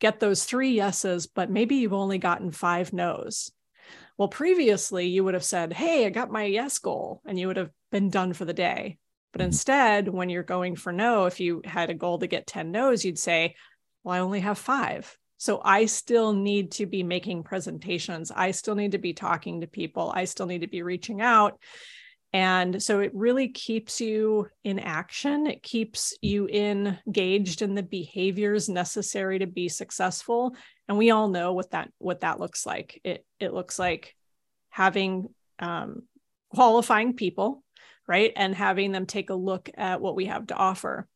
get 0.00 0.20
those 0.20 0.44
three 0.44 0.70
yeses, 0.70 1.26
but 1.26 1.50
maybe 1.50 1.76
you've 1.76 1.92
only 1.92 2.18
gotten 2.18 2.50
five 2.50 2.92
no's. 2.92 3.50
Well, 4.18 4.28
previously 4.28 5.06
you 5.06 5.24
would 5.24 5.34
have 5.34 5.44
said, 5.44 5.72
Hey, 5.72 6.06
I 6.06 6.10
got 6.10 6.30
my 6.30 6.44
yes 6.44 6.78
goal, 6.78 7.20
and 7.26 7.38
you 7.38 7.46
would 7.48 7.56
have 7.56 7.70
been 7.92 8.10
done 8.10 8.32
for 8.32 8.44
the 8.44 8.54
day. 8.54 8.98
But 9.32 9.40
mm-hmm. 9.40 9.46
instead, 9.46 10.08
when 10.08 10.28
you're 10.28 10.42
going 10.42 10.76
for 10.76 10.92
no, 10.92 11.26
if 11.26 11.40
you 11.40 11.62
had 11.64 11.90
a 11.90 11.94
goal 11.94 12.18
to 12.18 12.26
get 12.26 12.46
10 12.46 12.70
no's, 12.70 13.04
you'd 13.04 13.18
say, 13.18 13.54
Well, 14.02 14.14
I 14.14 14.18
only 14.20 14.40
have 14.40 14.58
five. 14.58 15.16
So 15.38 15.60
I 15.64 15.86
still 15.86 16.32
need 16.32 16.72
to 16.72 16.86
be 16.86 17.02
making 17.02 17.42
presentations. 17.42 18.30
I 18.30 18.52
still 18.52 18.74
need 18.74 18.92
to 18.92 18.98
be 18.98 19.12
talking 19.12 19.60
to 19.60 19.66
people. 19.66 20.12
I 20.14 20.24
still 20.24 20.46
need 20.46 20.62
to 20.62 20.66
be 20.66 20.82
reaching 20.82 21.20
out. 21.20 21.58
And 22.32 22.82
so 22.82 23.00
it 23.00 23.14
really 23.14 23.48
keeps 23.48 24.00
you 24.00 24.48
in 24.64 24.78
action. 24.78 25.46
It 25.46 25.62
keeps 25.62 26.14
you 26.20 26.48
engaged 26.48 27.62
in 27.62 27.74
the 27.74 27.82
behaviors 27.82 28.68
necessary 28.68 29.38
to 29.38 29.46
be 29.46 29.68
successful. 29.68 30.54
And 30.88 30.98
we 30.98 31.10
all 31.10 31.28
know 31.28 31.52
what 31.52 31.70
that 31.70 31.90
what 31.98 32.20
that 32.20 32.40
looks 32.40 32.66
like. 32.66 33.00
It 33.04 33.24
it 33.40 33.54
looks 33.54 33.78
like 33.78 34.14
having 34.70 35.28
um, 35.58 36.02
qualifying 36.50 37.14
people, 37.14 37.62
right, 38.06 38.32
and 38.36 38.54
having 38.54 38.92
them 38.92 39.06
take 39.06 39.30
a 39.30 39.34
look 39.34 39.70
at 39.74 40.00
what 40.00 40.16
we 40.16 40.26
have 40.26 40.48
to 40.48 40.54
offer. 40.54 41.08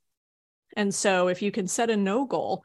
And 0.76 0.94
so 0.94 1.28
if 1.28 1.42
you 1.42 1.50
can 1.50 1.66
set 1.66 1.90
a 1.90 1.96
no 1.96 2.26
goal, 2.26 2.64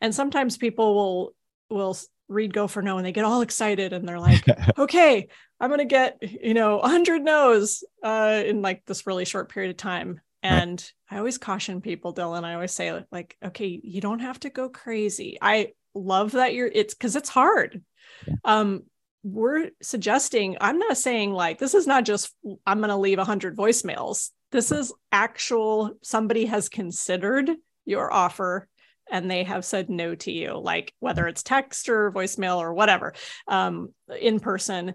and 0.00 0.14
sometimes 0.14 0.56
people 0.56 0.94
will 0.94 1.34
will 1.68 1.96
read 2.28 2.52
go 2.52 2.66
for 2.66 2.82
no 2.82 2.96
and 2.96 3.06
they 3.06 3.12
get 3.12 3.24
all 3.24 3.40
excited 3.40 3.92
and 3.92 4.08
they're 4.08 4.20
like, 4.20 4.44
okay, 4.78 5.28
I'm 5.60 5.70
gonna 5.70 5.84
get, 5.84 6.18
you 6.20 6.54
know, 6.54 6.78
100 6.78 7.22
no's 7.22 7.84
uh, 8.02 8.42
in 8.44 8.62
like 8.62 8.84
this 8.84 9.06
really 9.06 9.24
short 9.24 9.48
period 9.50 9.70
of 9.70 9.76
time. 9.76 10.20
And. 10.42 10.84
I 11.08 11.18
always 11.18 11.38
caution 11.38 11.80
people, 11.80 12.12
Dylan. 12.12 12.42
I 12.42 12.54
always 12.54 12.72
say, 12.72 13.04
like, 13.12 13.36
okay, 13.40 13.80
you 13.82 14.00
don't 14.00 14.18
have 14.18 14.40
to 14.40 14.50
go 14.50 14.68
crazy. 14.68 15.38
I 15.40 15.72
love 15.94 16.32
that 16.32 16.54
you're 16.54 16.66
it's 16.66 16.94
because 16.94 17.16
it's 17.16 17.28
hard. 17.28 17.82
Yeah. 18.26 18.34
Um, 18.44 18.82
we're 19.22 19.70
suggesting, 19.82 20.56
I'm 20.60 20.78
not 20.78 20.96
saying 20.96 21.32
like 21.32 21.58
this 21.58 21.74
is 21.74 21.86
not 21.86 22.04
just 22.04 22.32
I'm 22.66 22.80
gonna 22.80 22.98
leave 22.98 23.18
100 23.18 23.56
voicemails. 23.56 24.30
This 24.56 24.72
is 24.72 24.90
actual 25.12 25.98
somebody 26.00 26.46
has 26.46 26.70
considered 26.70 27.50
your 27.84 28.10
offer 28.10 28.66
and 29.10 29.30
they 29.30 29.44
have 29.44 29.66
said 29.66 29.90
no 29.90 30.14
to 30.14 30.32
you, 30.32 30.56
like 30.56 30.94
whether 30.98 31.28
it's 31.28 31.42
text 31.42 31.90
or 31.90 32.10
voicemail 32.10 32.56
or 32.56 32.72
whatever, 32.72 33.12
um, 33.48 33.92
in 34.18 34.40
person. 34.40 34.94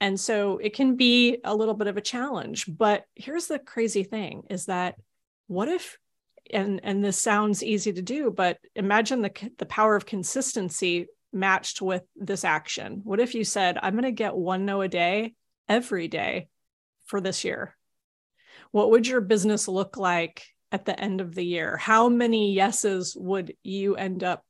And 0.00 0.18
so 0.18 0.56
it 0.56 0.72
can 0.72 0.96
be 0.96 1.36
a 1.44 1.54
little 1.54 1.74
bit 1.74 1.88
of 1.88 1.98
a 1.98 2.00
challenge. 2.00 2.64
But 2.66 3.04
here's 3.14 3.48
the 3.48 3.58
crazy 3.58 4.02
thing 4.02 4.44
is 4.48 4.64
that 4.64 4.94
what 5.46 5.68
if 5.68 5.98
and 6.50 6.80
and 6.82 7.04
this 7.04 7.18
sounds 7.18 7.62
easy 7.62 7.92
to 7.92 8.00
do, 8.00 8.30
but 8.30 8.56
imagine 8.74 9.20
the 9.20 9.32
the 9.58 9.66
power 9.66 9.94
of 9.94 10.06
consistency 10.06 11.08
matched 11.34 11.82
with 11.82 12.02
this 12.16 12.46
action. 12.46 13.02
What 13.04 13.20
if 13.20 13.34
you 13.34 13.44
said, 13.44 13.76
I'm 13.82 13.92
going 13.92 14.04
to 14.04 14.12
get 14.12 14.34
one 14.34 14.64
no 14.64 14.80
a 14.80 14.88
day 14.88 15.34
every 15.68 16.08
day 16.08 16.48
for 17.04 17.20
this 17.20 17.44
year? 17.44 17.76
What 18.72 18.90
would 18.90 19.06
your 19.06 19.20
business 19.20 19.68
look 19.68 19.96
like 19.96 20.44
at 20.72 20.84
the 20.84 20.98
end 20.98 21.20
of 21.20 21.34
the 21.34 21.44
year? 21.44 21.76
How 21.76 22.08
many 22.08 22.52
yeses 22.52 23.16
would 23.18 23.54
you 23.62 23.94
end 23.96 24.24
up 24.24 24.44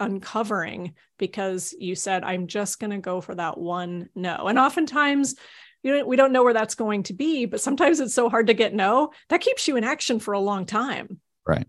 uncovering 0.00 0.94
because 1.18 1.74
you 1.78 1.94
said, 1.94 2.24
I'm 2.24 2.46
just 2.46 2.80
going 2.80 2.90
to 2.90 2.98
go 2.98 3.20
for 3.20 3.34
that 3.34 3.58
one 3.58 4.08
no? 4.14 4.46
And 4.46 4.58
oftentimes, 4.58 5.36
you 5.82 5.96
know, 5.96 6.06
we 6.06 6.16
don't 6.16 6.32
know 6.32 6.42
where 6.42 6.54
that's 6.54 6.74
going 6.74 7.04
to 7.04 7.14
be, 7.14 7.46
but 7.46 7.60
sometimes 7.60 8.00
it's 8.00 8.14
so 8.14 8.28
hard 8.28 8.48
to 8.48 8.54
get 8.54 8.74
no 8.74 9.12
that 9.28 9.40
keeps 9.40 9.68
you 9.68 9.76
in 9.76 9.84
action 9.84 10.18
for 10.18 10.32
a 10.32 10.40
long 10.40 10.66
time. 10.66 11.20
Right. 11.46 11.68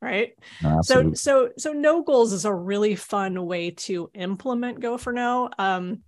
Right. 0.00 0.34
No, 0.62 0.82
so, 0.82 1.14
so, 1.14 1.50
so 1.56 1.72
no 1.72 2.02
goals 2.02 2.34
is 2.34 2.44
a 2.44 2.54
really 2.54 2.94
fun 2.94 3.46
way 3.46 3.70
to 3.70 4.10
implement 4.12 4.80
go 4.80 4.98
for 4.98 5.12
no. 5.14 5.48
Um, 5.58 6.02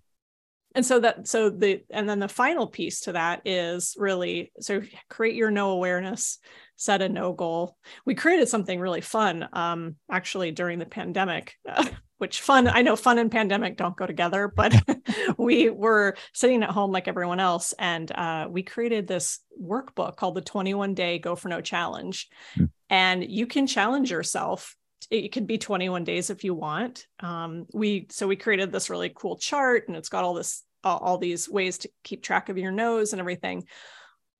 and 0.76 0.86
so 0.86 1.00
that 1.00 1.26
so 1.26 1.50
the 1.50 1.82
and 1.90 2.08
then 2.08 2.20
the 2.20 2.28
final 2.28 2.66
piece 2.68 3.00
to 3.00 3.12
that 3.12 3.42
is 3.44 3.96
really 3.98 4.52
so 4.60 4.82
create 5.08 5.34
your 5.34 5.50
no 5.50 5.70
awareness 5.70 6.38
set 6.76 7.00
a 7.00 7.08
no 7.08 7.32
goal. 7.32 7.74
We 8.04 8.14
created 8.14 8.48
something 8.48 8.78
really 8.78 9.00
fun 9.00 9.48
um 9.52 9.96
actually 10.10 10.52
during 10.52 10.78
the 10.78 10.86
pandemic 10.86 11.54
which 12.18 12.40
fun 12.40 12.68
i 12.68 12.82
know 12.82 12.96
fun 12.96 13.18
and 13.18 13.30
pandemic 13.30 13.76
don't 13.76 13.96
go 13.96 14.06
together 14.06 14.50
but 14.54 14.74
we 15.38 15.68
were 15.68 16.16
sitting 16.32 16.62
at 16.62 16.70
home 16.70 16.90
like 16.90 17.08
everyone 17.08 17.40
else 17.40 17.74
and 17.78 18.10
uh, 18.12 18.46
we 18.50 18.62
created 18.62 19.06
this 19.06 19.40
workbook 19.60 20.16
called 20.16 20.34
the 20.34 20.40
21 20.40 20.94
day 20.94 21.18
go 21.18 21.34
for 21.36 21.48
no 21.48 21.60
challenge. 21.60 22.28
Mm. 22.56 22.70
and 22.88 23.24
you 23.24 23.46
can 23.46 23.66
challenge 23.66 24.10
yourself. 24.10 24.76
It 25.10 25.32
could 25.32 25.46
be 25.46 25.58
21 25.58 26.04
days 26.04 26.30
if 26.30 26.42
you 26.42 26.54
want. 26.54 27.06
Um, 27.20 27.66
we 27.72 28.06
so 28.10 28.26
we 28.26 28.36
created 28.36 28.72
this 28.72 28.90
really 28.90 29.12
cool 29.14 29.36
chart 29.36 29.88
and 29.88 29.96
it's 29.96 30.08
got 30.08 30.24
all 30.24 30.34
this 30.34 30.62
all, 30.86 30.98
all 30.98 31.18
these 31.18 31.48
ways 31.48 31.78
to 31.78 31.90
keep 32.04 32.22
track 32.22 32.48
of 32.48 32.56
your 32.56 32.70
no's 32.70 33.12
and 33.12 33.20
everything. 33.20 33.66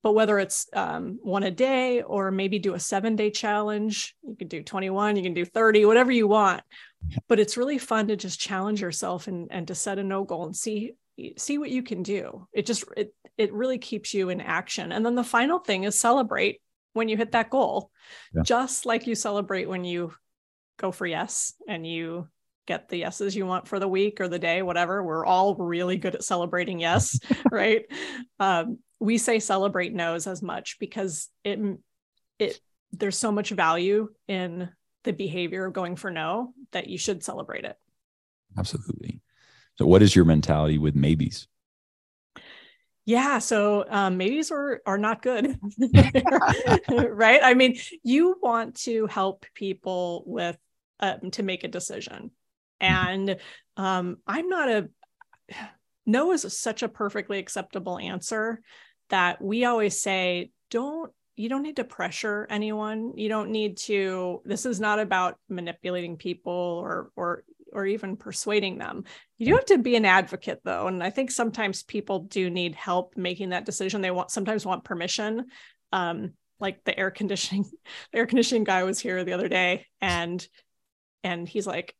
But 0.03 0.12
whether 0.12 0.38
it's 0.38 0.69
um, 0.73 1.19
one 1.23 1.43
a 1.43 1.50
day 1.50 2.03
or 2.03 2.31
maybe 2.31 2.61
do 2.61 2.75
a 2.75 2.81
seven 2.81 3.17
day 3.17 3.31
challenge 3.31 4.15
you 4.23 4.37
can 4.37 4.47
do 4.47 4.62
21 4.62 5.17
you 5.17 5.23
can 5.23 5.35
do 5.35 5.45
30 5.45 5.85
whatever 5.85 6.12
you 6.12 6.29
want. 6.29 6.62
But 7.29 7.41
it's 7.41 7.57
really 7.57 7.79
fun 7.79 8.09
to 8.09 8.17
just 8.17 8.38
challenge 8.38 8.81
yourself 8.81 9.26
and, 9.26 9.49
and 9.50 9.67
to 9.69 9.75
set 9.75 9.99
a 9.99 10.05
no 10.05 10.25
goal 10.25 10.47
and 10.47 10.57
see 10.57 10.93
see 11.37 11.59
what 11.59 11.71
you 11.71 11.83
can 11.83 12.03
do. 12.03 12.47
It 12.53 12.67
just 12.67 12.85
it 12.97 13.15
it 13.37 13.53
really 13.53 13.79
keeps 13.79 14.15
you 14.15 14.29
in 14.29 14.41
action. 14.41 14.93
And 14.93 15.05
then 15.05 15.17
the 15.17 15.25
final 15.25 15.59
thing 15.59 15.85
is 15.85 15.99
celebrate 15.99 16.61
when 16.93 17.09
you 17.09 17.17
hit 17.17 17.33
that 17.33 17.50
goal. 17.50 17.91
Yeah. 18.33 18.43
just 18.43 18.87
like 18.87 19.07
you 19.07 19.15
celebrate 19.15 19.69
when 19.69 19.85
you 19.85 20.12
go 20.79 20.93
for 20.93 21.07
yes 21.07 21.55
and 21.67 21.87
you 21.87 22.29
get 22.67 22.89
the 22.89 22.99
yeses 22.99 23.37
you 23.37 23.47
want 23.47 23.69
for 23.69 23.79
the 23.79 23.89
week 23.89 24.21
or 24.21 24.29
the 24.29 24.39
day, 24.39 24.63
whatever. 24.63 25.03
We're 25.03 25.25
all 25.25 25.55
really 25.55 25.97
good 25.97 26.15
at 26.15 26.25
celebrating 26.25 26.81
yes, 26.81 27.19
right? 27.51 27.85
Um, 28.39 28.79
we 28.99 29.19
say 29.19 29.39
celebrate 29.39 29.95
no's 29.95 30.27
as 30.27 30.43
much 30.43 30.79
because 30.79 31.29
it 31.45 31.59
it 32.39 32.61
there's 32.93 33.19
so 33.19 33.33
much 33.33 33.51
value 33.51 34.09
in 34.29 34.69
the 35.05 35.13
behavior 35.13 35.67
of 35.67 35.73
going 35.73 35.97
for 35.97 36.11
no 36.11 36.53
that 36.73 36.89
you 36.89 36.99
should 36.99 37.23
celebrate 37.23 37.65
it. 37.65 37.77
Absolutely. 38.59 39.21
So, 39.77 39.87
what 39.87 40.03
is 40.03 40.17
your 40.17 40.25
mentality 40.25 40.79
with 40.79 40.95
maybes? 40.95 41.47
Yeah, 43.05 43.39
so 43.39 43.85
um, 43.89 44.17
maybes 44.17 44.51
are 44.51 44.81
are 44.85 44.99
not 44.99 45.23
good, 45.23 45.59
right? 46.89 47.41
I 47.43 47.55
mean, 47.55 47.79
you 48.03 48.37
want 48.43 48.75
to 48.83 49.07
help 49.07 49.47
people 49.55 50.25
with 50.27 50.59
um, 50.99 51.31
to 51.33 51.43
make 51.43 51.63
a 51.63 51.69
decision, 51.69 52.33
and 52.80 53.37
um, 53.76 54.18
I'm 54.26 54.49
not 54.49 54.68
a 54.68 54.88
no 56.06 56.33
is 56.33 56.56
such 56.56 56.83
a 56.83 56.88
perfectly 56.88 57.38
acceptable 57.38 57.99
answer 57.99 58.61
that 59.11 59.42
we 59.42 59.64
always 59.64 60.00
say, 60.00 60.50
don't 60.71 61.12
you 61.37 61.50
don't 61.50 61.62
need 61.62 61.76
to 61.76 61.85
pressure 61.85 62.47
anyone. 62.49 63.12
You 63.16 63.28
don't 63.28 63.50
need 63.50 63.76
to, 63.78 64.40
this 64.47 64.64
is 64.64 64.80
not 64.80 64.99
about 64.99 65.37
manipulating 65.49 66.16
people 66.16 66.52
or 66.52 67.11
or 67.14 67.45
or 67.73 67.85
even 67.85 68.16
persuading 68.16 68.78
them. 68.78 69.04
You 69.37 69.47
do 69.47 69.54
have 69.56 69.66
to 69.66 69.78
be 69.78 69.97
an 69.97 70.06
advocate 70.06 70.61
though. 70.64 70.87
And 70.87 71.02
I 71.02 71.11
think 71.11 71.30
sometimes 71.30 71.83
people 71.83 72.21
do 72.21 72.49
need 72.49 72.75
help 72.75 73.14
making 73.16 73.50
that 73.50 73.66
decision. 73.66 74.00
They 74.00 74.11
want 74.11 74.30
sometimes 74.30 74.64
want 74.64 74.85
permission. 74.85 75.47
Um, 75.92 76.33
like 76.59 76.83
the 76.85 76.99
air 76.99 77.11
conditioning, 77.11 77.64
the 78.12 78.18
air 78.18 78.26
conditioning 78.26 78.64
guy 78.64 78.85
was 78.85 78.99
here 78.99 79.23
the 79.25 79.35
other 79.35 79.49
day 79.49 79.87
and 80.00 80.47
and 81.23 81.47
he's 81.47 81.66
like, 81.66 81.95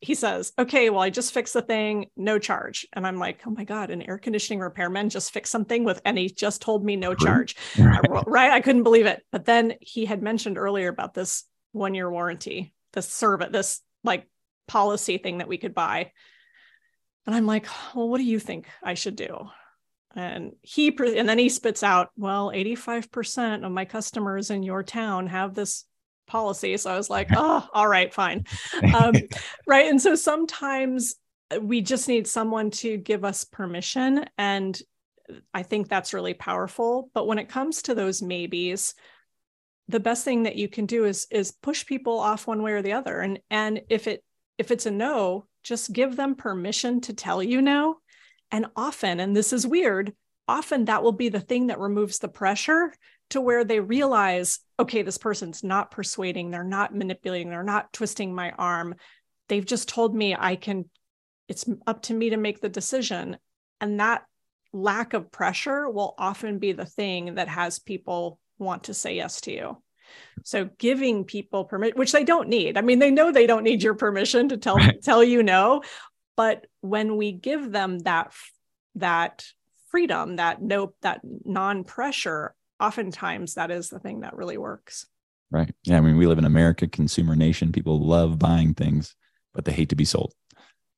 he 0.00 0.14
says, 0.14 0.52
okay, 0.58 0.88
well, 0.88 1.02
I 1.02 1.10
just 1.10 1.34
fixed 1.34 1.52
the 1.52 1.60
thing, 1.60 2.06
no 2.16 2.38
charge. 2.38 2.86
And 2.94 3.06
I'm 3.06 3.18
like, 3.18 3.40
oh 3.46 3.50
my 3.50 3.64
God, 3.64 3.90
an 3.90 4.02
air 4.02 4.16
conditioning 4.16 4.60
repairman 4.60 5.10
just 5.10 5.30
fixed 5.30 5.52
something 5.52 5.84
with, 5.84 6.00
and 6.06 6.16
he 6.16 6.30
just 6.30 6.62
told 6.62 6.84
me 6.84 6.96
no 6.96 7.14
charge. 7.14 7.54
Right. 7.78 8.00
right. 8.26 8.50
I 8.50 8.62
couldn't 8.62 8.82
believe 8.82 9.06
it. 9.06 9.22
But 9.30 9.44
then 9.44 9.74
he 9.80 10.06
had 10.06 10.22
mentioned 10.22 10.56
earlier 10.56 10.88
about 10.88 11.12
this 11.12 11.44
one 11.72 11.94
year 11.94 12.10
warranty, 12.10 12.72
this 12.92 13.08
service, 13.08 13.48
this 13.52 13.80
like 14.02 14.26
policy 14.66 15.18
thing 15.18 15.38
that 15.38 15.48
we 15.48 15.58
could 15.58 15.74
buy. 15.74 16.12
And 17.26 17.34
I'm 17.34 17.46
like, 17.46 17.66
well, 17.94 18.08
what 18.08 18.18
do 18.18 18.24
you 18.24 18.38
think 18.38 18.68
I 18.82 18.94
should 18.94 19.16
do? 19.16 19.48
And 20.16 20.52
he, 20.62 20.88
and 20.88 21.28
then 21.28 21.38
he 21.38 21.50
spits 21.50 21.82
out, 21.82 22.08
well, 22.16 22.50
85% 22.50 23.64
of 23.64 23.70
my 23.70 23.84
customers 23.84 24.50
in 24.50 24.62
your 24.62 24.82
town 24.82 25.26
have 25.26 25.54
this 25.54 25.84
policy. 26.30 26.76
So 26.76 26.90
I 26.90 26.96
was 26.96 27.10
like, 27.10 27.28
oh, 27.36 27.68
all 27.72 27.88
right, 27.88 28.12
fine. 28.12 28.46
Um, 28.94 29.14
right. 29.66 29.86
And 29.86 30.00
so 30.00 30.14
sometimes 30.14 31.16
we 31.60 31.82
just 31.82 32.08
need 32.08 32.26
someone 32.26 32.70
to 32.70 32.96
give 32.96 33.24
us 33.24 33.44
permission. 33.44 34.24
And 34.38 34.80
I 35.52 35.62
think 35.62 35.88
that's 35.88 36.14
really 36.14 36.34
powerful. 36.34 37.10
But 37.12 37.26
when 37.26 37.38
it 37.38 37.48
comes 37.48 37.82
to 37.82 37.94
those 37.94 38.22
maybes, 38.22 38.94
the 39.88 40.00
best 40.00 40.24
thing 40.24 40.44
that 40.44 40.56
you 40.56 40.68
can 40.68 40.86
do 40.86 41.04
is 41.04 41.26
is 41.30 41.50
push 41.50 41.84
people 41.84 42.20
off 42.20 42.46
one 42.46 42.62
way 42.62 42.72
or 42.72 42.82
the 42.82 42.92
other. 42.92 43.20
And 43.20 43.40
and 43.50 43.82
if 43.88 44.06
it 44.06 44.22
if 44.56 44.70
it's 44.70 44.86
a 44.86 44.90
no, 44.90 45.46
just 45.64 45.92
give 45.92 46.16
them 46.16 46.34
permission 46.36 47.00
to 47.02 47.14
tell 47.14 47.42
you 47.42 47.60
no. 47.60 47.98
And 48.52 48.66
often, 48.76 49.20
and 49.20 49.34
this 49.36 49.52
is 49.52 49.66
weird, 49.66 50.12
often 50.46 50.86
that 50.86 51.02
will 51.02 51.12
be 51.12 51.28
the 51.28 51.40
thing 51.40 51.68
that 51.68 51.78
removes 51.78 52.18
the 52.18 52.28
pressure 52.28 52.92
to 53.30 53.40
where 53.40 53.64
they 53.64 53.80
realize, 53.80 54.60
okay, 54.78 55.02
this 55.02 55.18
person's 55.18 55.64
not 55.64 55.90
persuading, 55.90 56.50
they're 56.50 56.64
not 56.64 56.94
manipulating, 56.94 57.50
they're 57.50 57.62
not 57.62 57.92
twisting 57.92 58.34
my 58.34 58.50
arm. 58.52 58.94
They've 59.48 59.64
just 59.64 59.88
told 59.88 60.14
me 60.14 60.36
I 60.38 60.56
can, 60.56 60.88
it's 61.48 61.68
up 61.86 62.02
to 62.02 62.14
me 62.14 62.30
to 62.30 62.36
make 62.36 62.60
the 62.60 62.68
decision. 62.68 63.36
And 63.80 64.00
that 64.00 64.24
lack 64.72 65.14
of 65.14 65.32
pressure 65.32 65.88
will 65.88 66.14
often 66.18 66.58
be 66.58 66.72
the 66.72 66.84
thing 66.84 67.34
that 67.34 67.48
has 67.48 67.78
people 67.78 68.38
want 68.58 68.84
to 68.84 68.94
say 68.94 69.16
yes 69.16 69.40
to 69.42 69.52
you. 69.52 69.82
So 70.44 70.68
giving 70.78 71.24
people 71.24 71.64
permit, 71.64 71.96
which 71.96 72.12
they 72.12 72.24
don't 72.24 72.48
need. 72.48 72.76
I 72.76 72.80
mean, 72.80 72.98
they 72.98 73.10
know 73.10 73.32
they 73.32 73.46
don't 73.46 73.64
need 73.64 73.82
your 73.82 73.94
permission 73.94 74.48
to 74.48 74.56
tell 74.56 74.76
right. 74.76 75.00
tell 75.02 75.22
you 75.22 75.42
no, 75.42 75.82
but 76.36 76.66
when 76.80 77.16
we 77.16 77.32
give 77.32 77.70
them 77.70 77.98
that 78.00 78.32
that 78.96 79.44
freedom, 79.90 80.36
that 80.36 80.60
no 80.62 80.94
that 81.02 81.20
non-pressure, 81.24 82.54
oftentimes 82.80 83.54
that 83.54 83.70
is 83.70 83.88
the 83.88 83.98
thing 83.98 84.20
that 84.20 84.36
really 84.36 84.58
works. 84.58 85.06
Right. 85.50 85.72
Yeah. 85.84 85.98
I 85.98 86.00
mean, 86.00 86.16
we 86.16 86.26
live 86.26 86.38
in 86.38 86.44
America, 86.44 86.86
consumer 86.86 87.34
nation. 87.34 87.72
People 87.72 88.06
love 88.06 88.38
buying 88.38 88.74
things, 88.74 89.14
but 89.52 89.64
they 89.64 89.72
hate 89.72 89.88
to 89.88 89.96
be 89.96 90.04
sold. 90.04 90.32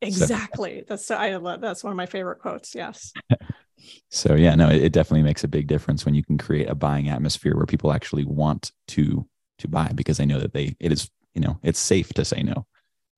Exactly. 0.01 0.81
So. 0.81 0.85
That's 0.89 1.11
I 1.11 1.37
love 1.37 1.61
that's 1.61 1.85
one 1.85 1.93
of 1.93 1.97
my 1.97 2.07
favorite 2.07 2.41
quotes. 2.41 2.75
Yes. 2.75 3.12
so 4.11 4.35
yeah, 4.35 4.55
no, 4.55 4.69
it, 4.69 4.83
it 4.83 4.93
definitely 4.93 5.23
makes 5.23 5.45
a 5.45 5.49
big 5.49 5.69
difference 5.69 6.05
when 6.05 6.15
you 6.15 6.25
can 6.25 6.39
create 6.39 6.69
a 6.69 6.75
buying 6.75 7.09
atmosphere 7.09 7.57
where 7.57 7.67
people 7.67 7.93
actually 7.93 8.25
want 8.25 8.73
to 8.89 9.27
to 9.62 9.69
buy 9.69 9.91
because 9.95 10.19
they 10.19 10.27
know 10.27 10.41
that 10.41 10.53
they 10.53 10.77
it 10.81 10.93
is 10.93 11.09
you 11.35 11.41
know 11.41 11.59
it's 11.62 11.79
safe 11.79 12.12
to 12.12 12.25
say 12.25 12.43
no 12.43 12.67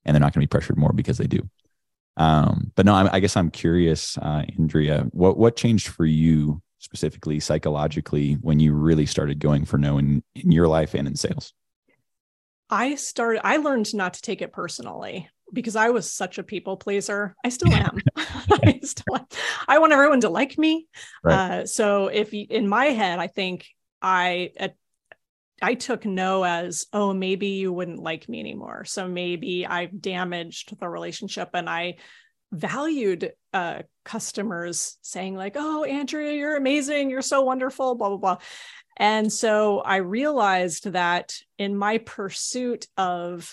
and 0.04 0.14
they're 0.14 0.21
not 0.21 0.33
going 0.33 0.40
to 0.40 0.47
be 0.47 0.47
pressured 0.47 0.76
more 0.78 0.92
because 0.92 1.18
they 1.18 1.26
do 1.26 1.40
um, 2.16 2.71
but 2.76 2.87
no 2.87 2.94
I, 2.94 3.14
I 3.14 3.21
guess 3.21 3.37
i'm 3.37 3.50
curious 3.50 4.16
uh, 4.18 4.44
andrea 4.59 5.06
what 5.12 5.37
what 5.37 5.56
changed 5.56 5.88
for 5.88 6.04
you 6.04 6.62
specifically 6.84 7.40
psychologically 7.40 8.34
when 8.34 8.60
you 8.60 8.74
really 8.74 9.06
started 9.06 9.38
going 9.38 9.64
for 9.64 9.78
no 9.78 9.98
in, 9.98 10.22
in 10.34 10.52
your 10.52 10.68
life 10.68 10.94
and 10.94 11.08
in 11.08 11.16
sales 11.16 11.52
i 12.68 12.94
started 12.94 13.40
i 13.44 13.56
learned 13.56 13.94
not 13.94 14.14
to 14.14 14.22
take 14.22 14.42
it 14.42 14.52
personally 14.52 15.28
because 15.52 15.76
I 15.76 15.90
was 15.90 16.10
such 16.10 16.38
a 16.38 16.42
people 16.42 16.76
pleaser. 16.76 17.36
I 17.44 17.48
still 17.50 17.72
am. 17.72 17.98
I 18.16 18.80
still 18.82 19.16
am. 19.16 19.26
I 19.68 19.78
want 19.78 19.92
everyone 19.92 20.20
to 20.22 20.28
like 20.28 20.58
me. 20.58 20.88
Right. 21.22 21.60
Uh, 21.60 21.66
so 21.66 22.08
if 22.08 22.32
you, 22.32 22.46
in 22.50 22.66
my 22.66 22.86
head, 22.86 23.20
I 23.20 23.28
think 23.28 23.66
I 24.02 24.50
I 25.62 25.74
took 25.74 26.04
no 26.04 26.44
as 26.44 26.86
oh 26.92 27.14
maybe 27.14 27.48
you 27.48 27.72
wouldn't 27.72 27.98
like 27.98 28.28
me 28.28 28.40
anymore. 28.40 28.84
So 28.84 29.08
maybe 29.08 29.66
I've 29.66 30.00
damaged 30.00 30.78
the 30.78 30.88
relationship, 30.88 31.50
and 31.54 31.70
I 31.70 31.96
valued 32.52 33.32
uh, 33.52 33.82
customers 34.04 34.99
saying 35.02 35.34
like 35.34 35.56
oh 35.56 35.84
Andrea 35.84 36.32
you're 36.32 36.56
amazing 36.56 37.11
you're 37.11 37.23
so 37.23 37.42
wonderful 37.42 37.94
blah 37.94 38.08
blah 38.08 38.18
blah. 38.18 38.37
And 38.96 39.32
so 39.32 39.80
I 39.80 39.96
realized 39.96 40.92
that 40.92 41.34
in 41.58 41.76
my 41.76 41.99
pursuit 41.99 42.87
of 42.96 43.52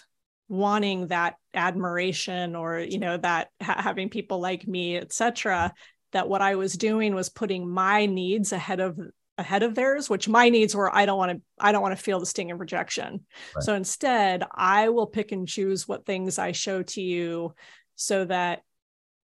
wanting 0.51 1.07
that 1.07 1.35
admiration 1.53 2.57
or 2.57 2.77
you 2.79 2.99
know 2.99 3.15
that 3.15 3.47
ha- 3.61 3.81
having 3.81 4.09
people 4.09 4.41
like 4.41 4.67
me 4.67 4.97
etc 4.97 5.73
that 6.11 6.27
what 6.27 6.41
i 6.41 6.55
was 6.55 6.73
doing 6.73 7.15
was 7.15 7.29
putting 7.29 7.69
my 7.69 8.05
needs 8.05 8.51
ahead 8.51 8.81
of 8.81 8.99
ahead 9.37 9.63
of 9.63 9.75
theirs 9.75 10.09
which 10.09 10.27
my 10.27 10.49
needs 10.49 10.75
were 10.75 10.93
i 10.93 11.05
don't 11.05 11.17
want 11.17 11.31
to 11.31 11.41
i 11.57 11.71
don't 11.71 11.81
want 11.81 11.97
to 11.97 12.03
feel 12.03 12.19
the 12.19 12.25
sting 12.25 12.51
of 12.51 12.59
rejection 12.59 13.21
right. 13.55 13.63
so 13.63 13.73
instead 13.75 14.43
i 14.53 14.89
will 14.89 15.07
pick 15.07 15.31
and 15.31 15.47
choose 15.47 15.87
what 15.87 16.05
things 16.05 16.37
i 16.37 16.51
show 16.51 16.83
to 16.83 17.01
you 17.01 17.53
so 17.95 18.25
that 18.25 18.61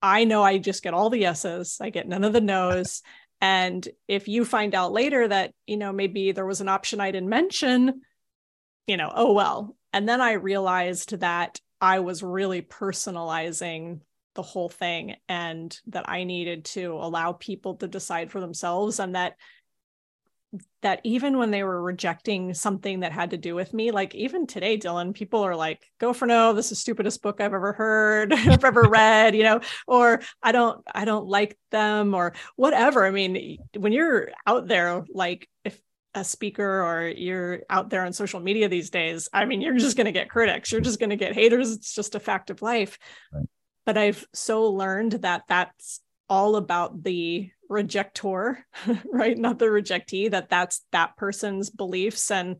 i 0.02 0.24
know 0.24 0.44
i 0.44 0.58
just 0.58 0.84
get 0.84 0.94
all 0.94 1.10
the 1.10 1.20
yeses 1.20 1.78
i 1.82 1.90
get 1.90 2.08
none 2.08 2.24
of 2.24 2.34
the 2.34 2.42
nos 2.42 3.02
and 3.42 3.88
if 4.08 4.28
you 4.28 4.44
find 4.44 4.74
out 4.74 4.92
later 4.92 5.28
that 5.28 5.54
you 5.68 5.78
know 5.78 5.92
maybe 5.92 6.32
there 6.32 6.46
was 6.46 6.62
an 6.62 6.70
option 6.70 7.00
i 7.00 7.12
didn't 7.12 7.30
mention 7.30 8.02
you 8.88 8.98
know 8.98 9.12
oh 9.14 9.34
well. 9.34 9.76
And 9.94 10.08
then 10.08 10.22
I 10.22 10.34
realized 10.34 11.20
that 11.20 11.60
I 11.80 12.00
was 12.00 12.24
really 12.24 12.62
personalizing 12.62 14.02
the 14.36 14.42
whole 14.42 14.70
thing 14.70 15.16
and 15.28 15.78
that 15.88 16.10
I 16.10 16.24
needed 16.24 16.66
to 16.66 16.94
allow 16.94 17.34
people 17.34 17.76
to 17.76 17.88
decide 17.88 18.32
for 18.32 18.40
themselves 18.40 19.00
and 19.00 19.16
that 19.16 19.36
that 20.82 21.02
even 21.04 21.38
when 21.38 21.52
they 21.52 21.64
were 21.64 21.82
rejecting 21.82 22.54
something 22.54 23.02
that 23.02 23.12
had 23.12 23.32
to 23.32 23.38
do 23.38 23.54
with 23.54 23.74
me 23.74 23.92
like 23.92 24.16
even 24.16 24.48
today 24.48 24.78
Dylan 24.78 25.14
people 25.14 25.42
are 25.42 25.56
like 25.56 25.84
go 26.00 26.14
for 26.14 26.26
no 26.26 26.54
this 26.54 26.68
is 26.68 26.70
the 26.72 26.76
stupidest 26.76 27.22
book 27.22 27.42
I've 27.42 27.54
ever 27.54 27.74
heard 27.74 28.32
I've 28.34 28.64
ever 28.64 28.84
read 28.84 29.36
you 29.36 29.44
know 29.44 29.60
or 29.88 30.22
I 30.42 30.54
don't 30.54 30.84
I 30.94 31.04
don't 31.04 31.28
like 31.28 31.58
them 31.72 32.14
or 32.14 32.34
whatever 32.56 33.06
I 33.06 33.12
mean 33.12 33.58
when 33.76 33.92
you're 33.92 34.30
out 34.46 34.68
there 34.68 35.04
like 35.10 35.50
if 35.66 35.80
a 36.18 36.24
speaker 36.24 36.84
or 36.84 37.08
you're 37.08 37.62
out 37.70 37.90
there 37.90 38.04
on 38.06 38.12
social 38.12 38.40
media 38.40 38.68
these 38.68 38.90
days, 38.90 39.30
I 39.32 39.46
mean, 39.46 39.62
you're 39.62 39.78
just 39.78 39.96
going 39.96 40.06
to 40.06 40.12
get 40.12 40.30
critics, 40.30 40.72
you're 40.72 40.82
just 40.82 41.00
going 41.00 41.12
to 41.12 41.16
get 41.16 41.34
haters. 41.34 41.72
It's 41.72 41.94
just 41.94 42.16
a 42.16 42.20
fact 42.20 42.50
of 42.50 42.62
life. 42.62 42.98
Right. 43.32 43.46
But 43.86 43.98
I've 43.98 44.26
so 44.34 44.70
learned 44.70 45.14
that 45.14 45.44
that's 45.48 46.02
all 46.30 46.56
about 46.56 47.04
the 47.04 47.50
rejector, 47.70 48.66
right? 49.06 49.38
Not 49.38 49.60
the 49.60 49.66
rejectee, 49.66 50.32
that 50.32 50.50
that's 50.50 50.86
that 50.92 51.18
person's 51.18 51.70
beliefs. 51.70 52.32
And 52.32 52.58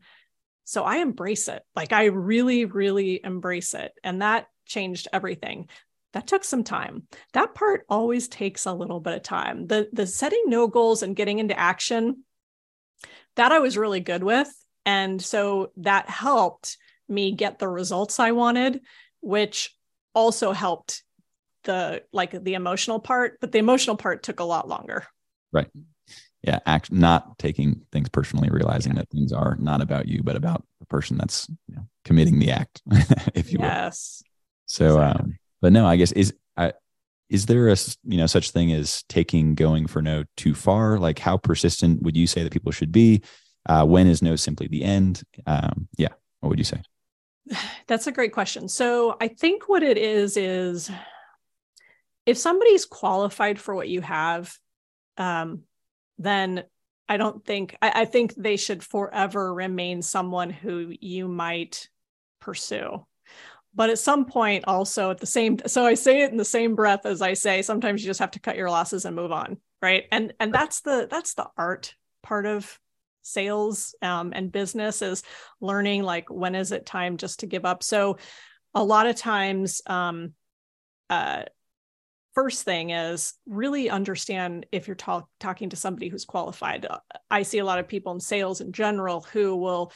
so 0.64 0.84
I 0.84 0.96
embrace 0.96 1.48
it. 1.48 1.62
Like 1.74 1.92
I 1.92 2.06
really, 2.06 2.64
really 2.64 3.20
embrace 3.22 3.74
it. 3.74 3.92
And 4.04 4.22
that 4.22 4.46
changed 4.66 5.08
everything 5.12 5.68
that 6.14 6.26
took 6.26 6.42
some 6.42 6.64
time 6.64 7.02
that 7.34 7.54
part 7.54 7.84
always 7.88 8.28
takes 8.28 8.64
a 8.64 8.72
little 8.72 8.98
bit 8.98 9.14
of 9.14 9.22
time 9.22 9.66
the 9.66 9.88
the 9.92 10.06
setting 10.06 10.44
no 10.46 10.66
goals 10.66 11.02
and 11.02 11.14
getting 11.14 11.38
into 11.38 11.58
action 11.58 12.22
that 13.38 13.52
I 13.52 13.60
was 13.60 13.78
really 13.78 14.00
good 14.00 14.24
with. 14.24 14.52
And 14.84 15.22
so 15.22 15.70
that 15.78 16.10
helped 16.10 16.76
me 17.08 17.32
get 17.32 17.58
the 17.58 17.68
results 17.68 18.18
I 18.18 18.32
wanted, 18.32 18.80
which 19.20 19.74
also 20.12 20.52
helped 20.52 21.04
the 21.68 22.02
like 22.12 22.32
the 22.42 22.54
emotional 22.54 22.98
part, 22.98 23.38
but 23.40 23.52
the 23.52 23.58
emotional 23.58 23.94
part 23.94 24.22
took 24.22 24.40
a 24.40 24.44
lot 24.44 24.66
longer. 24.66 25.04
Right. 25.52 25.68
Yeah. 26.42 26.60
Act 26.64 26.90
not 26.90 27.38
taking 27.38 27.82
things 27.92 28.08
personally, 28.08 28.48
realizing 28.50 28.94
yeah. 28.94 29.00
that 29.00 29.10
things 29.10 29.32
are 29.32 29.56
not 29.60 29.82
about 29.82 30.08
you, 30.08 30.22
but 30.22 30.34
about 30.34 30.64
the 30.80 30.86
person 30.86 31.18
that's 31.18 31.46
you 31.68 31.76
know, 31.76 31.86
committing 32.04 32.38
the 32.38 32.50
act, 32.50 32.80
if 33.34 33.52
you 33.52 33.58
yes. 33.60 33.60
will. 33.60 33.66
Yes. 33.66 34.22
So, 34.66 34.86
exactly. 34.86 35.22
um, 35.22 35.38
but 35.60 35.72
no, 35.72 35.86
I 35.86 35.96
guess 35.96 36.12
is 36.12 36.32
I, 36.56 36.72
is 37.28 37.44
there 37.44 37.68
a 37.68 37.76
you 38.04 38.16
know 38.16 38.26
such 38.26 38.50
thing 38.50 38.72
as 38.72 39.02
taking 39.10 39.54
going 39.54 39.86
for 39.86 40.00
no 40.00 40.24
too 40.38 40.54
far 40.54 40.98
like 40.98 41.18
how 41.18 41.36
persistent 41.36 42.02
would 42.02 42.16
you 42.16 42.26
say 42.26 42.42
that 42.42 42.52
people 42.52 42.72
should 42.72 42.92
be 42.92 43.22
uh, 43.68 43.84
when 43.84 44.06
is 44.06 44.22
no 44.22 44.34
simply 44.36 44.66
the 44.68 44.82
end 44.82 45.22
um, 45.46 45.86
yeah 45.98 46.08
what 46.40 46.48
would 46.48 46.58
you 46.58 46.64
say 46.64 46.80
that's 47.86 48.06
a 48.06 48.12
great 48.12 48.32
question 48.32 48.66
so 48.68 49.16
i 49.20 49.28
think 49.28 49.68
what 49.68 49.82
it 49.82 49.98
is 49.98 50.38
is 50.38 50.90
if 52.28 52.38
somebody's 52.38 52.84
qualified 52.84 53.58
for 53.58 53.74
what 53.74 53.88
you 53.88 54.00
have 54.00 54.56
um, 55.16 55.62
then 56.18 56.64
i 57.08 57.16
don't 57.16 57.44
think 57.44 57.76
I, 57.82 58.02
I 58.02 58.04
think 58.04 58.34
they 58.34 58.56
should 58.56 58.82
forever 58.82 59.52
remain 59.52 60.02
someone 60.02 60.50
who 60.50 60.92
you 61.00 61.28
might 61.28 61.88
pursue. 62.40 63.04
But 63.74 63.90
at 63.90 63.98
some 63.98 64.24
point 64.24 64.64
also 64.66 65.10
at 65.10 65.18
the 65.18 65.26
same 65.26 65.58
so 65.66 65.84
i 65.84 65.94
say 65.94 66.22
it 66.22 66.30
in 66.30 66.36
the 66.36 66.44
same 66.44 66.74
breath 66.74 67.06
as 67.06 67.22
i 67.22 67.34
say 67.34 67.62
sometimes 67.62 68.02
you 68.02 68.08
just 68.08 68.20
have 68.20 68.32
to 68.32 68.40
cut 68.40 68.56
your 68.56 68.70
losses 68.70 69.04
and 69.04 69.14
move 69.14 69.32
on 69.32 69.58
right? 69.80 70.04
And 70.10 70.32
and 70.40 70.52
that's 70.52 70.80
the 70.80 71.06
that's 71.10 71.34
the 71.34 71.46
art 71.56 71.94
part 72.22 72.46
of 72.46 72.78
sales 73.22 73.94
um, 74.02 74.32
and 74.34 74.50
business 74.50 75.02
is 75.02 75.22
learning 75.60 76.02
like 76.02 76.30
when 76.30 76.54
is 76.54 76.72
it 76.72 76.86
time 76.86 77.16
just 77.16 77.40
to 77.40 77.46
give 77.46 77.64
up? 77.64 77.82
So 77.82 78.18
a 78.74 78.82
lot 78.82 79.06
of 79.06 79.16
times 79.16 79.82
um, 79.86 80.32
uh, 81.10 81.44
first 82.38 82.62
thing 82.62 82.90
is 82.90 83.34
really 83.46 83.90
understand 83.90 84.64
if 84.70 84.86
you're 84.86 84.94
talk- 84.94 85.28
talking 85.40 85.70
to 85.70 85.74
somebody 85.74 86.06
who's 86.06 86.24
qualified. 86.24 86.86
I 87.28 87.42
see 87.42 87.58
a 87.58 87.64
lot 87.64 87.80
of 87.80 87.88
people 87.88 88.12
in 88.12 88.20
sales 88.20 88.60
in 88.60 88.70
general 88.70 89.22
who 89.32 89.56
will 89.56 89.90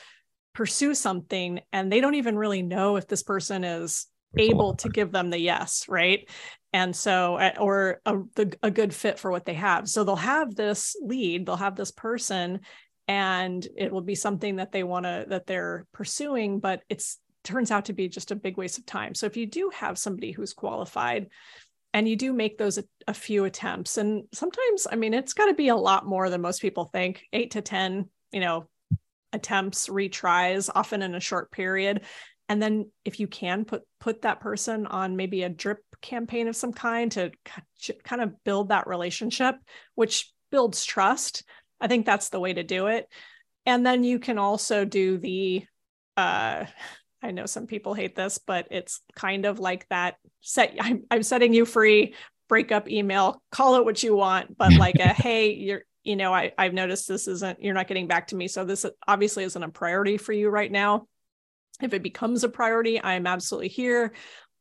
pursue 0.53 0.93
something 0.97 1.61
and 1.73 1.91
they 1.91 2.01
don't 2.01 2.17
even 2.17 2.37
really 2.37 2.63
know 2.63 2.97
if 2.97 3.07
this 3.07 3.23
person 3.23 3.63
is 3.63 4.07
able 4.37 4.75
to 4.75 4.89
give 4.89 5.13
them 5.13 5.31
the 5.31 5.39
yes 5.39 5.85
right? 5.89 6.29
And 6.73 6.97
so 6.97 7.39
or 7.61 8.01
a, 8.05 8.19
a 8.61 8.73
good 8.73 8.93
fit 8.93 9.21
for 9.21 9.31
what 9.31 9.45
they 9.45 9.55
have. 9.55 9.89
So 9.89 10.03
they'll 10.03 10.17
have 10.17 10.53
this 10.57 10.97
lead 11.01 11.47
they'll 11.47 11.55
have 11.55 11.77
this 11.77 11.93
person 11.93 12.63
and 13.07 13.65
it 13.77 13.93
will 13.93 14.03
be 14.03 14.17
something 14.17 14.57
that 14.57 14.73
they 14.73 14.83
want 14.83 15.07
to 15.07 15.27
that 15.29 15.47
they're 15.47 15.87
pursuing 15.93 16.59
but 16.59 16.81
it's 16.89 17.21
turns 17.45 17.71
out 17.71 17.85
to 17.85 17.93
be 17.93 18.09
just 18.09 18.33
a 18.33 18.37
big 18.37 18.57
waste 18.57 18.79
of 18.79 18.87
time. 18.87 19.15
So 19.15 19.27
if 19.27 19.37
you 19.37 19.47
do 19.47 19.71
have 19.75 19.97
somebody 19.97 20.33
who's 20.33 20.55
qualified 20.55 21.29
and 21.95 22.09
you 22.09 22.17
do 22.17 22.33
make 22.33 22.59
those 22.59 22.79
a, 22.79 22.85
a 23.07 23.15
few 23.15 23.45
attempts 23.45 23.99
and 23.99 24.25
sometimes 24.33 24.87
i 24.91 24.97
mean 24.97 25.15
it's 25.15 25.35
got 25.35 25.47
to 25.47 25.55
be 25.55 25.69
a 25.69 25.77
lot 25.77 26.07
more 26.07 26.31
than 26.31 26.41
most 26.41 26.63
people 26.63 26.87
think 26.87 27.25
8 27.33 27.51
to 27.53 27.63
10 27.63 28.09
you 28.33 28.41
know 28.41 28.67
attempts, 29.33 29.89
retries, 29.89 30.71
often 30.75 31.03
in 31.03 31.15
a 31.15 31.21
short 31.21 31.51
period. 31.51 32.03
And 32.49 32.63
then 32.63 32.91
if 33.05 33.19
you 33.19 33.27
can 33.27 33.65
put 33.65 33.83
put 33.99 34.23
that 34.23 34.41
person 34.41 34.87
on 34.87 35.17
maybe 35.17 35.43
a 35.43 35.49
drip 35.49 35.79
campaign 36.01 36.49
of 36.49 36.57
some 36.57 36.73
kind 36.73 37.11
to 37.13 37.31
kind 38.05 38.21
of 38.21 38.45
build 38.45 38.69
that 38.69 38.87
relationship, 38.87 39.57
which 39.95 40.31
builds 40.51 40.85
trust. 40.85 41.45
I 41.81 41.89
think 41.89 42.05
that's 42.05 42.29
the 42.29 42.41
way 42.41 42.53
to 42.53 42.63
do 42.63 42.89
it. 42.89 43.09
And 43.65 43.87
then 43.87 44.05
you 44.05 44.19
can 44.19 44.39
also 44.39 44.85
do 44.85 45.19
the 45.19 45.65
uh 46.17 46.67
I 47.23 47.31
know 47.31 47.47
some 47.47 47.67
people 47.67 47.95
hate 47.95 48.17
this, 48.17 48.39
but 48.39 48.69
it's 48.71 49.01
kind 49.15 49.45
of 49.45 49.59
like 49.59 49.89
that 49.89 50.17
set 50.41 50.77
I'm, 50.81 51.05
I'm 51.11 51.23
setting 51.23 51.55
you 51.55 51.65
free 51.65 52.15
breakup 52.49 52.91
email, 52.91 53.43
call 53.51 53.77
it 53.77 53.85
what 53.85 54.03
you 54.03 54.15
want, 54.15 54.57
but 54.59 54.73
like 54.77 54.97
a 54.97 55.09
hey, 55.09 55.55
you're 55.55 55.83
you 56.05 56.17
know, 56.17 56.35
I, 56.35 56.53
I've 56.59 56.75
noticed 56.75 57.07
this 57.07 57.29
isn't, 57.29 57.63
you're 57.63 57.75
not 57.75 57.87
getting 57.87 58.09
back 58.09 58.29
to 58.29 58.37
me. 58.37 58.49
So 58.49 58.65
this 58.65 58.85
obviously 59.07 59.45
isn't 59.45 59.63
a 59.63 59.69
priority 59.69 60.17
for 60.17 60.33
you 60.33 60.49
right 60.49 60.71
now. 60.71 61.07
If 61.81 61.95
it 61.95 62.03
becomes 62.03 62.45
a 62.45 62.49
priority, 62.49 63.01
I 63.01 63.15
am 63.15 63.27
absolutely 63.27 63.69
here. 63.69 64.13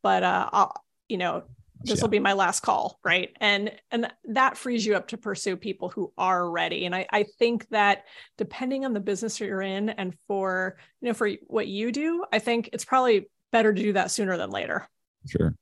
But, 0.03 0.23
uh, 0.23 0.49
I'll, 0.51 0.83
you 1.07 1.17
know, 1.17 1.43
this 1.83 1.97
yeah. 1.97 2.03
will 2.03 2.09
be 2.09 2.19
my 2.19 2.33
last 2.33 2.61
call 2.61 2.99
right? 3.03 3.35
And 3.39 3.71
and 3.91 4.11
that 4.25 4.57
frees 4.57 4.85
you 4.85 4.95
up 4.95 5.07
to 5.09 5.17
pursue 5.17 5.55
people 5.55 5.89
who 5.89 6.13
are 6.17 6.49
ready. 6.49 6.85
And 6.85 6.95
I, 6.95 7.05
I 7.11 7.23
think 7.39 7.67
that 7.69 8.05
depending 8.37 8.85
on 8.85 8.93
the 8.93 8.99
business 8.99 9.39
you're 9.39 9.61
in 9.61 9.89
and 9.89 10.15
for 10.27 10.77
you 11.01 11.09
know 11.09 11.13
for 11.13 11.29
what 11.47 11.67
you 11.67 11.91
do 11.91 12.25
i 12.31 12.39
think 12.39 12.69
it's 12.73 12.85
probably 12.85 13.27
better 13.51 13.73
to 13.73 13.81
do 13.81 13.93
that 13.93 14.11
sooner 14.11 14.37
than 14.37 14.49
later. 14.49 14.87
Sure. 15.27 15.55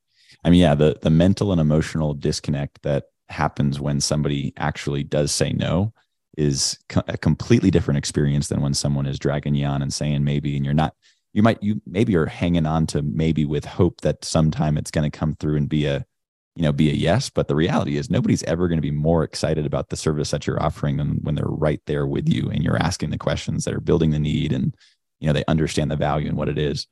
I 0.44 0.50
mean 0.50 0.62
yeah 0.62 0.76
the 0.76 0.98
the 1.02 1.10
mental 1.10 1.52
and 1.52 1.62
emotional 1.62 2.14
disconnect 2.14 2.82
that 2.84 3.06
happens 3.30 3.80
when 3.80 4.02
somebody 4.02 4.54
actually 4.58 5.04
does 5.04 5.32
say 5.32 5.54
no 5.54 5.94
is 6.38 6.78
co- 6.88 7.04
a 7.08 7.18
completely 7.18 7.70
different 7.70 7.98
experience 7.98 8.48
than 8.48 8.62
when 8.62 8.74
someone 8.74 9.06
is 9.06 9.20
dragging 9.20 9.56
you 9.56 9.66
on 9.66 9.82
and 9.82 9.94
saying 9.94 10.24
maybe, 10.24 10.56
and 10.56 10.64
you're 10.64 10.74
not, 10.74 10.96
you 11.34 11.44
might, 11.44 11.62
you 11.62 11.82
maybe 11.86 12.16
are 12.16 12.26
hanging 12.26 12.66
on 12.66 12.88
to 12.88 13.02
maybe 13.02 13.46
with 13.46 13.66
hope 13.66 14.02
that 14.02 14.26
sometime 14.26 14.78
it's 14.78 14.92
going 14.92 15.10
to 15.10 15.18
come 15.18 15.36
through 15.36 15.58
and 15.58 15.70
be 15.70 15.86
a, 15.86 16.06
you 16.56 16.64
know, 16.64 16.72
be 16.72 16.90
a 16.90 16.94
yes. 16.94 17.30
But 17.30 17.48
the 17.48 17.56
reality 17.56 17.98
is 17.98 18.10
nobody's 18.10 18.44
ever 18.44 18.68
going 18.68 18.78
to 18.78 18.82
be 18.82 18.92
more 18.92 19.24
excited 19.24 19.66
about 19.66 19.90
the 19.90 19.96
service 19.96 20.32
that 20.32 20.48
you're 20.48 20.62
offering 20.62 20.98
than 20.98 21.20
when 21.22 21.36
they're 21.36 21.46
right 21.46 21.82
there 21.86 22.08
with 22.08 22.28
you 22.28 22.50
and 22.50 22.64
you're 22.64 22.82
asking 22.82 23.12
the 23.12 23.18
questions 23.18 23.66
that 23.66 23.74
are 23.74 23.80
building 23.80 24.12
the 24.12 24.20
need 24.20 24.52
and, 24.52 24.76
you 25.20 25.28
know, 25.28 25.34
they 25.34 25.46
understand 25.48 25.92
the 25.92 25.96
value 25.96 26.28
and 26.28 26.38
what 26.38 26.50
it 26.50 26.58
is. 26.58 26.88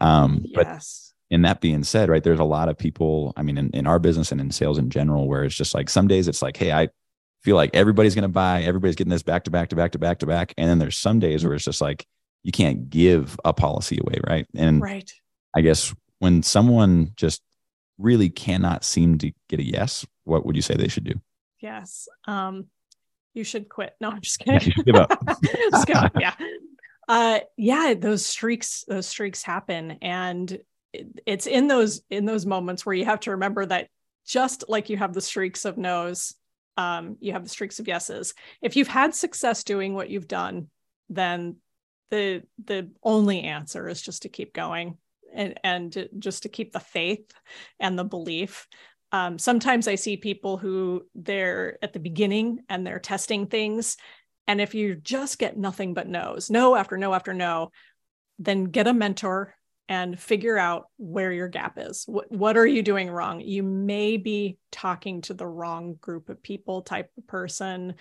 Um, 0.00 0.44
yes. 0.44 1.12
But 1.30 1.34
in 1.34 1.42
that 1.42 1.60
being 1.60 1.84
said, 1.84 2.08
right, 2.08 2.24
there's 2.24 2.40
a 2.40 2.44
lot 2.44 2.68
of 2.68 2.78
people, 2.78 3.32
I 3.36 3.42
mean, 3.42 3.58
in, 3.58 3.70
in 3.70 3.86
our 3.86 3.98
business 3.98 4.32
and 4.32 4.40
in 4.40 4.50
sales 4.50 4.78
in 4.78 4.90
general, 4.90 5.28
where 5.28 5.44
it's 5.44 5.54
just 5.54 5.74
like 5.74 5.90
some 5.90 6.08
days 6.08 6.26
it's 6.26 6.42
like, 6.42 6.56
hey, 6.56 6.72
I 6.72 6.88
feel 7.42 7.56
like 7.56 7.70
everybody's 7.74 8.14
going 8.14 8.22
to 8.22 8.28
buy, 8.28 8.62
everybody's 8.62 8.96
getting 8.96 9.10
this 9.10 9.22
back 9.22 9.44
to 9.44 9.50
back 9.50 9.68
to 9.68 9.76
back 9.76 9.92
to 9.92 9.98
back 9.98 10.18
to 10.20 10.26
back. 10.26 10.54
And 10.56 10.68
then 10.68 10.78
there's 10.78 10.96
some 10.96 11.18
days 11.18 11.44
where 11.44 11.54
it's 11.54 11.64
just 11.64 11.80
like, 11.80 12.06
you 12.44 12.52
can't 12.52 12.88
give 12.90 13.36
a 13.44 13.52
policy 13.52 13.98
away. 14.00 14.20
Right. 14.24 14.46
And 14.54 14.80
right. 14.80 15.10
I 15.56 15.62
guess 15.62 15.92
when 16.20 16.42
someone 16.42 17.12
just 17.16 17.42
really 17.98 18.28
cannot 18.28 18.84
seem 18.84 19.18
to 19.18 19.32
get 19.48 19.60
a 19.60 19.64
yes, 19.64 20.06
what 20.24 20.46
would 20.46 20.54
you 20.54 20.62
say 20.62 20.74
they 20.74 20.88
should 20.88 21.04
do? 21.04 21.20
Yes. 21.60 22.06
Um, 22.26 22.66
you 23.32 23.42
should 23.42 23.68
quit. 23.68 23.94
No, 24.00 24.10
I'm 24.10 24.20
just 24.20 24.38
kidding. 24.38 24.72
Yeah, 24.76 24.82
give 24.84 24.96
up. 24.96 25.26
just 25.42 25.90
up. 25.90 26.12
Yeah. 26.20 26.34
Uh, 27.06 27.40
yeah, 27.56 27.94
those 27.98 28.24
streaks, 28.24 28.84
those 28.88 29.06
streaks 29.06 29.42
happen. 29.42 29.98
And 30.00 30.58
it's 31.26 31.46
in 31.46 31.66
those, 31.66 32.02
in 32.08 32.24
those 32.24 32.46
moments 32.46 32.86
where 32.86 32.94
you 32.94 33.04
have 33.04 33.20
to 33.20 33.32
remember 33.32 33.66
that 33.66 33.88
just 34.26 34.64
like 34.68 34.88
you 34.88 34.96
have 34.96 35.12
the 35.12 35.20
streaks 35.20 35.64
of 35.64 35.76
no's, 35.76 36.34
um, 36.76 37.16
you 37.20 37.32
have 37.32 37.42
the 37.42 37.50
streaks 37.50 37.78
of 37.78 37.88
yeses. 37.88 38.32
If 38.62 38.76
you've 38.76 38.88
had 38.88 39.14
success 39.14 39.64
doing 39.64 39.94
what 39.94 40.08
you've 40.08 40.28
done, 40.28 40.68
then 41.10 41.56
the 42.10 42.42
the 42.64 42.90
only 43.02 43.42
answer 43.42 43.88
is 43.88 44.00
just 44.00 44.22
to 44.22 44.28
keep 44.28 44.52
going 44.52 44.98
and 45.34 45.58
and 45.64 46.08
just 46.18 46.44
to 46.44 46.48
keep 46.48 46.72
the 46.72 46.80
faith 46.80 47.30
and 47.80 47.98
the 47.98 48.04
belief. 48.04 48.66
Um, 49.12 49.38
sometimes 49.38 49.86
i 49.86 49.94
see 49.94 50.16
people 50.16 50.56
who 50.56 51.06
they're 51.14 51.78
at 51.82 51.92
the 51.92 52.00
beginning 52.00 52.60
and 52.68 52.86
they're 52.86 52.98
testing 52.98 53.46
things. 53.46 53.96
And 54.46 54.60
if 54.60 54.74
you 54.74 54.96
just 54.96 55.38
get 55.38 55.56
nothing 55.56 55.94
but 55.94 56.08
no's 56.08 56.50
no 56.50 56.74
after 56.76 56.96
no 56.96 57.14
after 57.14 57.32
no 57.32 57.70
then 58.38 58.64
get 58.64 58.86
a 58.86 58.92
mentor 58.92 59.54
and 59.88 60.18
figure 60.18 60.56
out 60.56 60.86
where 60.96 61.32
your 61.32 61.48
gap 61.48 61.74
is. 61.76 62.04
What, 62.06 62.30
what 62.32 62.56
are 62.56 62.66
you 62.66 62.82
doing 62.82 63.10
wrong? 63.10 63.40
You 63.40 63.62
may 63.62 64.16
be 64.16 64.58
talking 64.72 65.20
to 65.22 65.34
the 65.34 65.46
wrong 65.46 65.96
group 66.00 66.28
of 66.28 66.42
people 66.42 66.82
type 66.82 67.10
of 67.18 67.26
person 67.26 67.94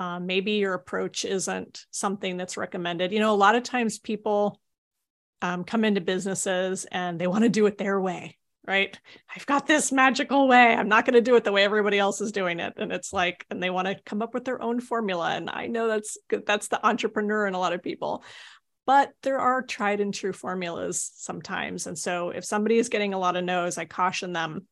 uh, 0.00 0.18
maybe 0.18 0.52
your 0.52 0.74
approach 0.74 1.24
isn't 1.24 1.86
something 1.92 2.36
that's 2.36 2.56
recommended. 2.56 3.12
You 3.12 3.20
know 3.20 3.32
a 3.32 3.36
lot 3.36 3.54
of 3.54 3.62
times 3.62 4.00
people 4.00 4.60
um, 5.42 5.62
come 5.62 5.84
into 5.84 6.00
businesses 6.00 6.86
and 6.90 7.20
they 7.20 7.28
want 7.28 7.44
to 7.44 7.48
do 7.48 7.66
it 7.66 7.78
their 7.78 8.00
way 8.00 8.36
right? 8.66 8.98
I've 9.34 9.46
got 9.46 9.66
this 9.66 9.90
magical 9.90 10.46
way. 10.46 10.74
I'm 10.74 10.88
not 10.88 11.04
going 11.04 11.14
to 11.14 11.20
do 11.20 11.34
it 11.34 11.44
the 11.44 11.52
way 11.52 11.64
everybody 11.64 11.98
else 11.98 12.20
is 12.20 12.30
doing 12.30 12.60
it. 12.60 12.74
And 12.76 12.92
it's 12.92 13.12
like 13.12 13.44
and 13.50 13.62
they 13.62 13.70
want 13.70 13.88
to 13.88 14.00
come 14.04 14.22
up 14.22 14.34
with 14.34 14.44
their 14.44 14.62
own 14.62 14.80
formula. 14.80 15.30
And 15.30 15.50
i 15.50 15.66
know 15.66 15.88
that's 15.88 16.16
that's 16.46 16.68
the 16.68 16.84
entrepreneur 16.86 17.46
in 17.46 17.54
a 17.54 17.58
lot 17.58 17.72
of 17.72 17.82
people. 17.82 18.22
But 18.86 19.12
there 19.22 19.38
are 19.38 19.62
tried 19.62 20.00
and 20.00 20.12
true 20.12 20.32
formulas 20.32 21.10
sometimes. 21.14 21.86
And 21.86 21.98
so 21.98 22.30
if 22.30 22.44
somebody 22.44 22.78
is 22.78 22.88
getting 22.88 23.14
a 23.14 23.18
lot 23.18 23.36
of 23.36 23.44
no's 23.44 23.78
i 23.78 23.86
caution 23.86 24.32
them 24.32 24.66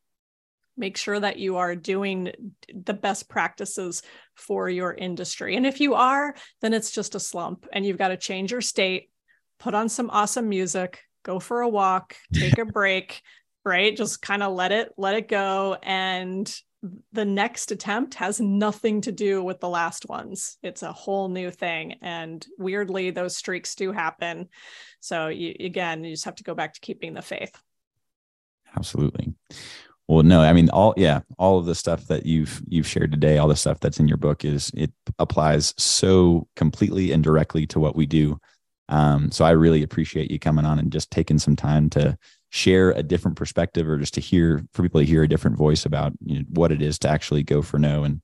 make 0.78 0.96
sure 0.96 1.18
that 1.18 1.38
you 1.38 1.56
are 1.56 1.74
doing 1.74 2.30
the 2.72 2.94
best 2.94 3.28
practices 3.28 4.02
for 4.34 4.68
your 4.68 4.94
industry 4.94 5.56
and 5.56 5.66
if 5.66 5.80
you 5.80 5.94
are 5.94 6.34
then 6.60 6.72
it's 6.72 6.90
just 6.90 7.14
a 7.14 7.20
slump 7.20 7.66
and 7.72 7.84
you've 7.84 7.98
got 7.98 8.08
to 8.08 8.16
change 8.16 8.52
your 8.52 8.60
state 8.60 9.10
put 9.58 9.74
on 9.74 9.88
some 9.88 10.10
awesome 10.10 10.48
music, 10.48 11.00
go 11.22 11.38
for 11.38 11.60
a 11.60 11.68
walk, 11.68 12.16
take 12.32 12.58
a 12.58 12.64
break, 12.64 13.22
right? 13.64 13.96
Just 13.96 14.22
kind 14.22 14.42
of 14.42 14.54
let 14.54 14.72
it 14.72 14.92
let 14.96 15.14
it 15.14 15.28
go 15.28 15.76
and 15.82 16.52
the 17.12 17.24
next 17.24 17.72
attempt 17.72 18.14
has 18.14 18.40
nothing 18.40 19.00
to 19.00 19.10
do 19.10 19.42
with 19.42 19.58
the 19.58 19.68
last 19.68 20.08
ones. 20.08 20.58
It's 20.62 20.84
a 20.84 20.92
whole 20.92 21.28
new 21.28 21.50
thing 21.50 21.96
and 22.02 22.46
weirdly 22.56 23.10
those 23.10 23.36
streaks 23.36 23.74
do 23.74 23.90
happen. 23.90 24.48
So 25.00 25.26
you, 25.26 25.56
again, 25.58 26.04
you 26.04 26.12
just 26.12 26.24
have 26.26 26.36
to 26.36 26.44
go 26.44 26.54
back 26.54 26.74
to 26.74 26.80
keeping 26.80 27.14
the 27.14 27.22
faith. 27.22 27.60
Absolutely. 28.76 29.34
Well, 30.08 30.22
no, 30.22 30.40
I 30.40 30.52
mean 30.52 30.70
all 30.70 30.94
yeah, 30.96 31.20
all 31.38 31.58
of 31.58 31.66
the 31.66 31.74
stuff 31.74 32.06
that 32.06 32.26
you've 32.26 32.62
you've 32.66 32.86
shared 32.86 33.12
today, 33.12 33.38
all 33.38 33.48
the 33.48 33.56
stuff 33.56 33.78
that's 33.80 34.00
in 34.00 34.08
your 34.08 34.16
book 34.16 34.44
is 34.44 34.70
it 34.74 34.90
applies 35.18 35.74
so 35.76 36.48
completely 36.56 37.12
and 37.12 37.22
directly 37.22 37.66
to 37.68 37.80
what 37.80 37.94
we 37.94 38.06
do 38.06 38.40
um, 38.88 39.30
so 39.30 39.44
I 39.44 39.50
really 39.50 39.82
appreciate 39.82 40.30
you 40.30 40.38
coming 40.38 40.64
on 40.64 40.78
and 40.78 40.90
just 40.90 41.10
taking 41.10 41.38
some 41.38 41.56
time 41.56 41.90
to 41.90 42.16
share 42.50 42.90
a 42.92 43.02
different 43.02 43.36
perspective 43.36 43.88
or 43.88 43.98
just 43.98 44.14
to 44.14 44.20
hear 44.20 44.64
for 44.72 44.82
people 44.82 45.00
to 45.00 45.06
hear 45.06 45.22
a 45.22 45.28
different 45.28 45.58
voice 45.58 45.84
about 45.84 46.12
you 46.24 46.38
know, 46.38 46.44
what 46.50 46.72
it 46.72 46.80
is 46.80 46.98
to 47.00 47.08
actually 47.08 47.42
go 47.42 47.60
for 47.60 47.78
no. 47.78 48.04
And 48.04 48.22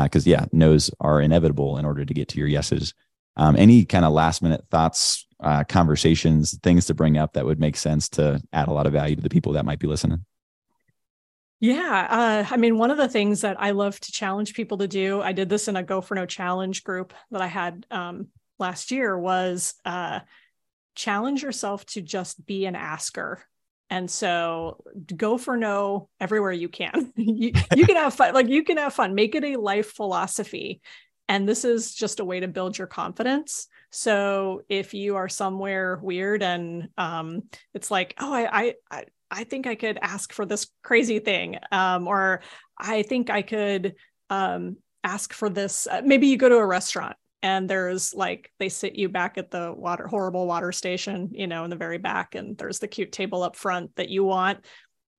because, 0.00 0.26
uh, 0.26 0.30
yeah, 0.30 0.46
no's 0.52 0.90
are 1.00 1.20
inevitable 1.20 1.78
in 1.78 1.84
order 1.84 2.04
to 2.04 2.14
get 2.14 2.28
to 2.28 2.38
your 2.38 2.48
yeses. 2.48 2.94
Um, 3.36 3.56
any 3.56 3.84
kind 3.84 4.04
of 4.04 4.12
last 4.12 4.42
minute 4.42 4.64
thoughts, 4.70 5.26
uh, 5.40 5.64
conversations, 5.64 6.56
things 6.62 6.86
to 6.86 6.94
bring 6.94 7.18
up 7.18 7.32
that 7.32 7.44
would 7.44 7.58
make 7.58 7.76
sense 7.76 8.08
to 8.10 8.40
add 8.52 8.68
a 8.68 8.72
lot 8.72 8.86
of 8.86 8.92
value 8.92 9.16
to 9.16 9.22
the 9.22 9.28
people 9.28 9.52
that 9.54 9.64
might 9.64 9.80
be 9.80 9.88
listening? 9.88 10.24
Yeah. 11.64 12.06
Uh, 12.10 12.46
I 12.52 12.58
mean, 12.58 12.76
one 12.76 12.90
of 12.90 12.98
the 12.98 13.08
things 13.08 13.40
that 13.40 13.58
I 13.58 13.70
love 13.70 13.98
to 13.98 14.12
challenge 14.12 14.52
people 14.52 14.76
to 14.78 14.86
do, 14.86 15.22
I 15.22 15.32
did 15.32 15.48
this 15.48 15.66
in 15.66 15.76
a 15.76 15.82
Go 15.82 16.02
for 16.02 16.14
No 16.14 16.26
challenge 16.26 16.84
group 16.84 17.14
that 17.30 17.40
I 17.40 17.46
had 17.46 17.86
um, 17.90 18.28
last 18.58 18.90
year 18.90 19.18
was 19.18 19.72
uh, 19.86 20.20
challenge 20.94 21.42
yourself 21.42 21.86
to 21.86 22.02
just 22.02 22.44
be 22.44 22.66
an 22.66 22.76
asker. 22.76 23.42
And 23.88 24.10
so 24.10 24.84
go 25.16 25.38
for 25.38 25.56
no 25.56 26.10
everywhere 26.20 26.52
you 26.52 26.68
can. 26.68 27.14
you, 27.16 27.52
you 27.74 27.86
can 27.86 27.96
have 27.96 28.12
fun, 28.12 28.34
like 28.34 28.48
you 28.48 28.62
can 28.62 28.76
have 28.76 28.92
fun, 28.92 29.14
make 29.14 29.34
it 29.34 29.42
a 29.42 29.56
life 29.56 29.92
philosophy. 29.92 30.82
And 31.30 31.48
this 31.48 31.64
is 31.64 31.94
just 31.94 32.20
a 32.20 32.26
way 32.26 32.40
to 32.40 32.48
build 32.48 32.76
your 32.76 32.88
confidence. 32.88 33.68
So 33.88 34.60
if 34.68 34.92
you 34.92 35.16
are 35.16 35.30
somewhere 35.30 35.98
weird 36.02 36.42
and 36.42 36.90
um, 36.98 37.44
it's 37.72 37.90
like, 37.90 38.12
oh, 38.18 38.34
I, 38.34 38.74
I, 38.90 39.04
I 39.34 39.44
think 39.44 39.66
I 39.66 39.74
could 39.74 39.98
ask 40.00 40.32
for 40.32 40.46
this 40.46 40.68
crazy 40.82 41.18
thing, 41.18 41.58
um, 41.72 42.06
or 42.06 42.40
I 42.78 43.02
think 43.02 43.30
I 43.30 43.42
could 43.42 43.96
um, 44.30 44.76
ask 45.02 45.32
for 45.32 45.48
this. 45.48 45.86
Uh, 45.86 46.02
maybe 46.04 46.28
you 46.28 46.36
go 46.36 46.48
to 46.48 46.56
a 46.56 46.66
restaurant 46.66 47.16
and 47.42 47.68
there's 47.68 48.14
like 48.14 48.50
they 48.58 48.70
sit 48.70 48.94
you 48.94 49.08
back 49.08 49.36
at 49.36 49.50
the 49.50 49.72
water 49.76 50.06
horrible 50.06 50.46
water 50.46 50.72
station 50.72 51.28
you 51.32 51.46
know 51.46 51.62
in 51.62 51.70
the 51.70 51.76
very 51.76 51.98
back 51.98 52.34
and 52.34 52.56
there's 52.56 52.78
the 52.78 52.88
cute 52.88 53.12
table 53.12 53.42
up 53.42 53.54
front 53.54 53.94
that 53.96 54.08
you 54.08 54.24
want 54.24 54.64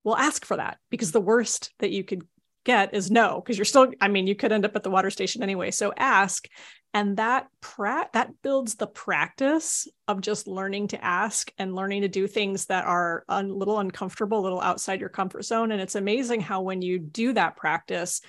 well 0.03 0.15
ask 0.15 0.43
for 0.43 0.57
that 0.57 0.79
because 0.89 1.11
the 1.11 1.21
worst 1.21 1.71
that 1.79 1.91
you 1.91 2.03
could 2.03 2.23
get 2.65 2.93
is 2.93 3.09
no 3.09 3.41
because 3.41 3.57
you're 3.57 3.65
still 3.65 3.91
i 4.01 4.07
mean 4.07 4.27
you 4.27 4.35
could 4.35 4.51
end 4.51 4.65
up 4.65 4.75
at 4.75 4.83
the 4.83 4.89
water 4.89 5.09
station 5.09 5.41
anyway 5.41 5.71
so 5.71 5.93
ask 5.95 6.47
and 6.93 7.17
that 7.17 7.47
pra- 7.61 8.09
that 8.13 8.41
builds 8.41 8.75
the 8.75 8.87
practice 8.87 9.87
of 10.07 10.21
just 10.21 10.47
learning 10.47 10.87
to 10.87 11.03
ask 11.03 11.51
and 11.57 11.75
learning 11.75 12.01
to 12.01 12.07
do 12.07 12.27
things 12.27 12.65
that 12.65 12.85
are 12.85 13.23
a 13.29 13.41
little 13.43 13.79
uncomfortable 13.79 14.39
a 14.39 14.41
little 14.41 14.61
outside 14.61 14.99
your 14.99 15.09
comfort 15.09 15.43
zone 15.43 15.71
and 15.71 15.81
it's 15.81 15.95
amazing 15.95 16.41
how 16.41 16.61
when 16.61 16.81
you 16.81 16.99
do 16.99 17.31
that 17.33 17.55
practice 17.55 18.21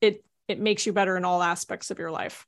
it 0.00 0.24
it 0.48 0.58
makes 0.58 0.86
you 0.86 0.92
better 0.92 1.16
in 1.16 1.24
all 1.24 1.42
aspects 1.42 1.90
of 1.90 1.98
your 1.98 2.10
life 2.10 2.46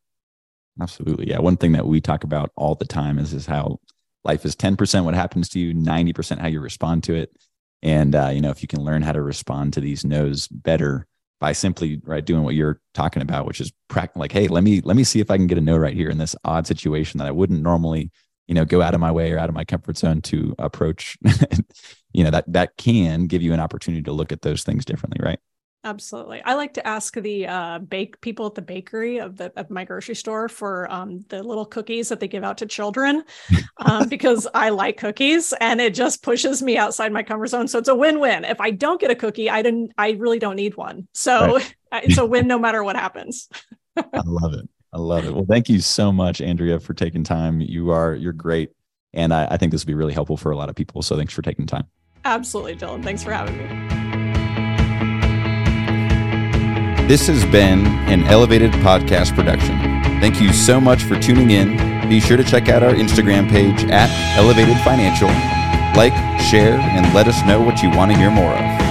Absolutely. 0.81 1.29
Yeah. 1.29 1.39
One 1.39 1.57
thing 1.57 1.73
that 1.73 1.87
we 1.87 2.01
talk 2.01 2.25
about 2.25 2.51
all 2.57 2.75
the 2.75 2.85
time 2.85 3.19
is, 3.19 3.33
is 3.33 3.47
how 3.47 3.79
life 4.25 4.45
is 4.45 4.57
10% 4.57 5.05
what 5.05 5.15
happens 5.15 5.49
to 5.51 5.61
you, 5.61 5.75
90% 5.75 6.39
how 6.39 6.49
you 6.49 6.61
respond 6.61 7.05
to 7.05 7.15
it. 7.15 7.31
And, 7.83 8.15
uh, 8.15 8.31
you 8.33 8.41
know, 8.41 8.51
if 8.51 8.63
you 8.63 8.69
can 8.69 8.83
learn 8.83 9.03
how 9.03 9.13
to 9.13 9.23
respond 9.23 9.75
to 9.75 9.81
these 9.81 10.05
no's 10.05 10.49
better 10.49 11.07
by 11.41 11.53
simply 11.53 12.01
right 12.05 12.25
doing 12.25 12.43
what 12.43 12.55
you're 12.55 12.81
talking 12.95 13.23
about, 13.23 13.47
which 13.47 13.61
is 13.61 13.73
practice, 13.89 14.19
like, 14.19 14.33
hey, 14.33 14.49
let 14.49 14.65
me, 14.65 14.81
let 14.83 14.97
me 14.97 15.05
see 15.05 15.21
if 15.21 15.31
I 15.31 15.37
can 15.37 15.47
get 15.47 15.59
a 15.59 15.61
no 15.61 15.77
right 15.77 15.95
here 15.95 16.11
in 16.11 16.19
this 16.19 16.37
odd 16.45 16.67
situation 16.67 17.19
that 17.19 17.27
I 17.27 17.33
wouldn't 17.33 17.63
normally, 17.63 18.11
you 18.47 18.55
know, 18.55 18.65
go 18.65 18.83
out 18.83 18.95
of 18.95 19.01
my 19.01 19.11
way 19.11 19.33
or 19.33 19.39
out 19.39 19.49
of 19.49 19.55
my 19.55 19.65
comfort 19.65 19.99
zone 19.99 20.23
to 20.23 20.55
approach, 20.59 21.19
you 22.13 22.25
know, 22.25 22.31
that, 22.31 22.45
that 22.53 22.77
can 22.77 23.27
give 23.27 23.43
you 23.43 23.53
an 23.53 23.61
opportunity 23.61 24.03
to 24.03 24.13
look 24.13 24.33
at 24.33 24.43
those 24.43 24.63
things 24.63 24.85
differently. 24.85 25.21
Right. 25.23 25.39
Absolutely. 25.85 26.41
I 26.43 26.55
like 26.55 26.73
to 26.75 26.87
ask 26.87 27.15
the 27.15 27.47
uh, 27.47 27.79
bake 27.79 28.19
people 28.23 28.47
at 28.47 28.55
the 28.55 28.63
bakery 28.63 29.19
of 29.19 29.37
the 29.37 29.53
of 29.55 29.69
my 29.69 29.85
grocery 29.85 30.15
store 30.15 30.49
for 30.49 30.91
um, 30.91 31.21
the 31.29 31.43
little 31.43 31.67
cookies 31.67 32.09
that 32.09 32.21
they 32.21 32.29
give 32.29 32.43
out 32.43 32.57
to 32.59 32.67
children 32.67 33.23
um, 33.77 34.09
because 34.09 34.49
I 34.55 34.71
like 34.71 34.97
cookies 34.97 35.53
and 35.61 35.83
it 35.83 35.95
just 35.95 36.23
pushes 36.23 36.63
me 36.63 36.79
outside 36.79 37.13
my 37.13 37.23
comfort 37.23 37.49
zone. 37.49 37.69
So 37.69 37.79
it's 37.79 37.89
a 37.89 37.95
win-win. 37.95 38.47
If 38.47 38.63
I 38.63 38.71
don't 38.71 38.99
get 38.99 39.11
a 39.11 39.15
cookie, 39.15 39.51
I 39.51 39.61
didn't. 39.61 39.93
I 39.99 40.13
really 40.13 40.39
don't 40.39 40.57
need 40.57 40.75
one. 40.75 41.07
So 41.13 41.57
right. 41.57 41.75
it's 41.93 42.17
a 42.17 42.25
win 42.25 42.49
no 42.49 42.59
matter 42.59 42.83
what 42.83 42.97
happens. 42.97 43.51
I 43.97 44.23
love 44.25 44.55
it. 44.55 44.67
I 44.95 44.99
love 44.99 45.27
it. 45.27 45.35
Well, 45.35 45.47
thank 45.47 45.69
you 45.69 45.81
so 45.81 46.11
much, 46.11 46.41
Andrea, 46.41 46.81
for 46.81 46.95
taking 46.95 47.25
time. 47.25 47.61
You 47.61 47.91
are 47.91 48.15
you're 48.15 48.33
great, 48.33 48.71
and 49.13 49.35
I, 49.35 49.49
I 49.51 49.57
think 49.59 49.71
this 49.71 49.85
will 49.85 49.89
be 49.89 49.95
really 49.95 50.15
helpful 50.15 50.39
for 50.39 50.51
a 50.51 50.57
lot 50.57 50.71
of 50.71 50.77
people. 50.77 51.03
So 51.03 51.15
thanks 51.15 51.35
for 51.35 51.43
taking 51.43 51.67
time. 51.67 51.85
Absolutely, 52.25 52.77
Dylan. 52.77 53.05
Thanks 53.05 53.23
for 53.23 53.33
having 53.33 53.59
me. 53.59 54.14
This 57.07 57.27
has 57.27 57.45
been 57.45 57.87
an 58.09 58.25
elevated 58.25 58.73
podcast 58.73 59.35
production. 59.35 59.79
Thank 60.23 60.41
you 60.41 60.55
so 60.55 60.81
much 60.81 61.03
for 61.03 61.21
tuning 61.21 61.51
in. 61.51 62.09
Be 62.09 62.19
sure 62.19 62.39
to 62.39 62.43
check 62.43 62.71
out 62.71 62.83
our 62.83 62.95
Instagram 62.95 63.47
page 63.51 63.85
at 63.91 64.09
Elevated 64.39 64.79
Financial. 64.79 65.29
Like, 65.99 66.15
share, 66.41 66.79
and 66.79 67.15
let 67.15 67.29
us 67.29 67.45
know 67.47 67.61
what 67.61 67.83
you 67.83 67.91
want 67.91 68.11
to 68.13 68.17
hear 68.17 68.31
more 68.31 68.55
of. 68.55 68.84